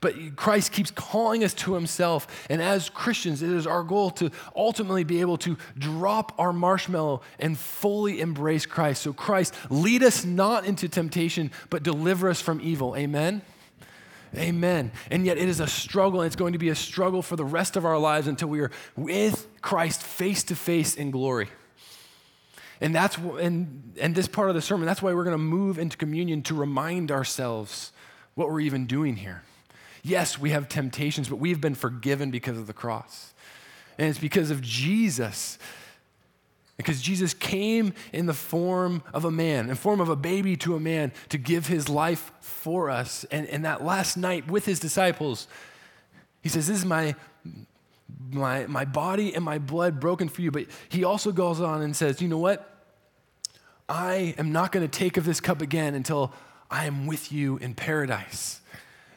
But 0.00 0.34
Christ 0.34 0.72
keeps 0.72 0.90
calling 0.90 1.44
us 1.44 1.54
to 1.54 1.74
himself. 1.74 2.46
And 2.50 2.60
as 2.60 2.88
Christians, 2.88 3.40
it 3.40 3.50
is 3.50 3.66
our 3.66 3.84
goal 3.84 4.10
to 4.12 4.30
ultimately 4.54 5.04
be 5.04 5.20
able 5.20 5.38
to 5.38 5.56
drop 5.78 6.34
our 6.38 6.52
marshmallow 6.52 7.22
and 7.38 7.56
fully 7.56 8.20
embrace 8.20 8.66
Christ. 8.66 9.02
So, 9.02 9.12
Christ, 9.12 9.54
lead 9.70 10.02
us 10.02 10.24
not 10.24 10.64
into 10.64 10.88
temptation, 10.88 11.52
but 11.70 11.84
deliver 11.84 12.28
us 12.28 12.40
from 12.40 12.60
evil. 12.60 12.96
Amen? 12.96 13.42
Amen. 14.36 14.92
And 15.10 15.26
yet 15.26 15.36
it 15.36 15.48
is 15.48 15.60
a 15.60 15.66
struggle, 15.66 16.20
and 16.20 16.26
it's 16.26 16.36
going 16.36 16.54
to 16.54 16.58
be 16.58 16.70
a 16.70 16.74
struggle 16.74 17.22
for 17.22 17.36
the 17.36 17.44
rest 17.44 17.76
of 17.76 17.84
our 17.84 17.98
lives 17.98 18.26
until 18.26 18.48
we 18.48 18.60
are 18.60 18.70
with 18.96 19.46
Christ 19.60 20.02
face 20.02 20.42
to 20.44 20.56
face 20.56 20.94
in 20.94 21.10
glory. 21.10 21.48
And 22.80 22.94
that's 22.94 23.16
and, 23.16 23.94
and 24.00 24.14
this 24.14 24.26
part 24.26 24.48
of 24.48 24.54
the 24.54 24.62
sermon, 24.62 24.86
that's 24.86 25.02
why 25.02 25.14
we're 25.14 25.24
going 25.24 25.34
to 25.34 25.38
move 25.38 25.78
into 25.78 25.96
communion 25.96 26.42
to 26.42 26.54
remind 26.54 27.12
ourselves 27.12 27.92
what 28.34 28.48
we're 28.48 28.60
even 28.60 28.86
doing 28.86 29.16
here. 29.16 29.42
Yes, 30.02 30.38
we 30.38 30.50
have 30.50 30.68
temptations, 30.68 31.28
but 31.28 31.36
we've 31.36 31.60
been 31.60 31.76
forgiven 31.76 32.30
because 32.30 32.58
of 32.58 32.66
the 32.66 32.72
cross. 32.72 33.34
And 33.98 34.08
it's 34.08 34.18
because 34.18 34.50
of 34.50 34.60
Jesus 34.62 35.58
because 36.82 37.00
Jesus 37.00 37.34
came 37.34 37.94
in 38.12 38.26
the 38.26 38.34
form 38.34 39.02
of 39.14 39.24
a 39.24 39.30
man, 39.30 39.70
in 39.70 39.76
form 39.76 40.00
of 40.00 40.08
a 40.08 40.16
baby 40.16 40.56
to 40.58 40.74
a 40.74 40.80
man, 40.80 41.12
to 41.28 41.38
give 41.38 41.66
his 41.66 41.88
life 41.88 42.32
for 42.40 42.90
us. 42.90 43.24
And, 43.30 43.46
and 43.48 43.64
that 43.64 43.84
last 43.84 44.16
night 44.16 44.50
with 44.50 44.64
his 44.64 44.80
disciples, 44.80 45.48
he 46.42 46.48
says, 46.48 46.66
This 46.66 46.78
is 46.78 46.84
my, 46.84 47.14
my, 48.30 48.66
my 48.66 48.84
body 48.84 49.34
and 49.34 49.44
my 49.44 49.58
blood 49.58 50.00
broken 50.00 50.28
for 50.28 50.42
you. 50.42 50.50
But 50.50 50.66
he 50.88 51.04
also 51.04 51.32
goes 51.32 51.60
on 51.60 51.82
and 51.82 51.94
says, 51.94 52.20
You 52.20 52.28
know 52.28 52.38
what? 52.38 52.68
I 53.88 54.34
am 54.38 54.52
not 54.52 54.72
going 54.72 54.88
to 54.88 54.98
take 54.98 55.16
of 55.16 55.24
this 55.24 55.40
cup 55.40 55.60
again 55.60 55.94
until 55.94 56.32
I 56.70 56.86
am 56.86 57.06
with 57.06 57.30
you 57.30 57.58
in 57.58 57.74
paradise. 57.74 58.61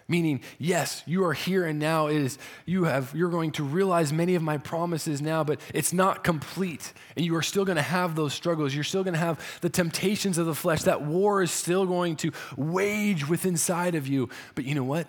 Meaning, 0.07 0.41
yes, 0.59 1.01
you 1.07 1.25
are 1.25 1.33
here 1.33 1.65
and 1.65 1.79
now. 1.79 2.07
It 2.07 2.17
is 2.17 2.37
you 2.67 2.83
have 2.83 3.15
you're 3.15 3.31
going 3.31 3.51
to 3.53 3.63
realize 3.63 4.13
many 4.13 4.35
of 4.35 4.43
my 4.43 4.59
promises 4.59 5.19
now, 5.19 5.43
but 5.43 5.59
it's 5.73 5.93
not 5.93 6.23
complete. 6.23 6.93
And 7.15 7.25
you 7.25 7.35
are 7.35 7.41
still 7.41 7.65
going 7.65 7.77
to 7.77 7.81
have 7.81 8.15
those 8.15 8.31
struggles. 8.31 8.75
You're 8.75 8.83
still 8.83 9.03
going 9.03 9.15
to 9.15 9.19
have 9.19 9.59
the 9.61 9.69
temptations 9.69 10.37
of 10.37 10.45
the 10.45 10.53
flesh. 10.53 10.83
That 10.83 11.01
war 11.01 11.41
is 11.41 11.49
still 11.49 11.87
going 11.87 12.17
to 12.17 12.31
wage 12.55 13.27
within 13.27 13.55
inside 13.55 13.95
of 13.95 14.05
you. 14.05 14.27
But 14.53 14.65
you 14.65 14.75
know 14.75 14.83
what? 14.83 15.07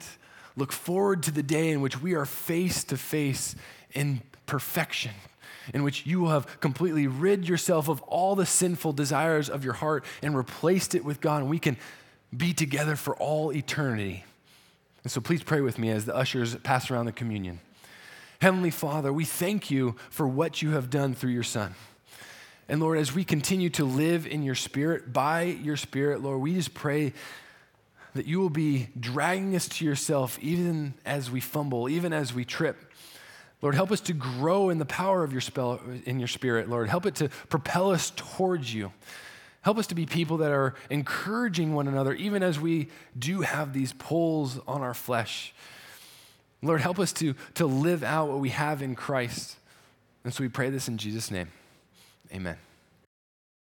Look 0.57 0.71
forward 0.71 1.25
to 1.25 1.33
the 1.33 1.43
day 1.43 1.73
in 1.73 1.81
which 1.81 2.01
we 2.01 2.15
are 2.15 2.25
face 2.25 2.85
to 2.85 2.97
face 2.97 3.57
in 3.93 4.23
perfection 4.47 5.13
in 5.75 5.83
which 5.83 6.07
you 6.07 6.21
will 6.21 6.29
have 6.29 6.61
completely 6.61 7.09
rid 7.09 7.49
yourself 7.49 7.89
of 7.89 8.01
all 8.03 8.37
the 8.37 8.47
sinful 8.47 8.93
desires 8.93 9.51
of 9.51 9.65
your 9.65 9.73
heart 9.73 10.05
and 10.23 10.37
replaced 10.37 10.95
it 10.95 11.05
with 11.05 11.21
God, 11.21 11.43
and 11.43 11.51
we 11.51 11.59
can 11.59 11.77
be 12.35 12.53
together 12.53 12.95
for 12.95 13.17
all 13.17 13.53
eternity. 13.53 14.25
And 15.07 15.11
so 15.13 15.21
please 15.21 15.45
pray 15.45 15.61
with 15.61 15.79
me 15.79 15.91
as 15.91 16.05
the 16.05 16.17
ushers 16.17 16.57
pass 16.57 16.91
around 16.91 17.07
the 17.07 17.13
communion. 17.13 17.61
Heavenly 18.41 18.73
Father, 18.73 19.13
we 19.13 19.25
thank 19.25 19.71
you 19.71 19.95
for 20.11 20.27
what 20.27 20.63
you 20.63 20.73
have 20.73 20.91
done 20.91 21.15
through 21.15 21.31
your 21.31 21.45
Son. 21.45 21.77
And 22.69 22.81
Lord, 22.81 22.99
as 22.99 23.15
we 23.15 23.23
continue 23.23 23.71
to 23.71 23.85
live 23.85 24.27
in 24.27 24.43
your 24.43 24.57
Spirit, 24.57 25.13
by 25.13 25.43
your 25.43 25.77
Spirit, 25.77 26.25
Lord, 26.25 26.41
we 26.41 26.55
just 26.55 26.75
pray 26.75 27.13
that 28.17 28.27
you 28.27 28.41
will 28.41 28.51
be 28.51 28.89
dragging 28.99 29.55
us 29.55 29.69
to 29.69 29.85
yourself 29.85 30.41
even 30.43 30.95
as 31.05 31.31
we 31.31 31.39
fumble, 31.39 31.89
even 31.89 32.13
as 32.13 32.35
we 32.35 32.45
trip. 32.45 32.77
Lord, 33.63 33.77
help 33.77 33.93
us 33.93 34.01
to 34.01 34.13
grow 34.13 34.71
in 34.71 34.79
the 34.79 34.85
power 34.85 35.23
of 35.23 35.31
your 35.31 35.41
spell 35.41 35.81
in 36.05 36.19
your 36.19 36.27
spirit, 36.27 36.69
Lord. 36.69 36.89
Help 36.89 37.07
it 37.07 37.15
to 37.15 37.29
propel 37.49 37.93
us 37.93 38.11
towards 38.17 38.75
you. 38.75 38.91
Help 39.67 39.79
us 39.79 39.89
to 39.89 39.97
be 39.97 40.07
people 40.07 40.37
that 40.37 40.53
are 40.53 40.75
encouraging 40.91 41.75
one 41.75 41.89
another, 41.89 42.13
even 42.13 42.41
as 42.41 42.61
we 42.61 42.87
do 43.19 43.41
have 43.41 43.73
these 43.73 43.93
pulls 43.95 44.61
on 44.61 44.81
our 44.81 44.95
flesh. 44.95 45.53
Lord, 46.63 46.81
help 46.81 47.01
us 47.01 47.13
to, 47.15 47.35
to 47.55 47.67
live 47.67 48.05
out 48.05 48.29
what 48.29 48.39
we 48.39 48.51
have 48.51 48.81
in 48.81 48.95
Christ. 48.95 49.57
And 50.23 50.33
so 50.33 50.45
we 50.45 50.49
pray 50.49 50.71
this 50.71 50.87
in 50.87 50.99
Jesus' 50.99 51.33
name. 51.33 51.49
Amen. 52.33 52.59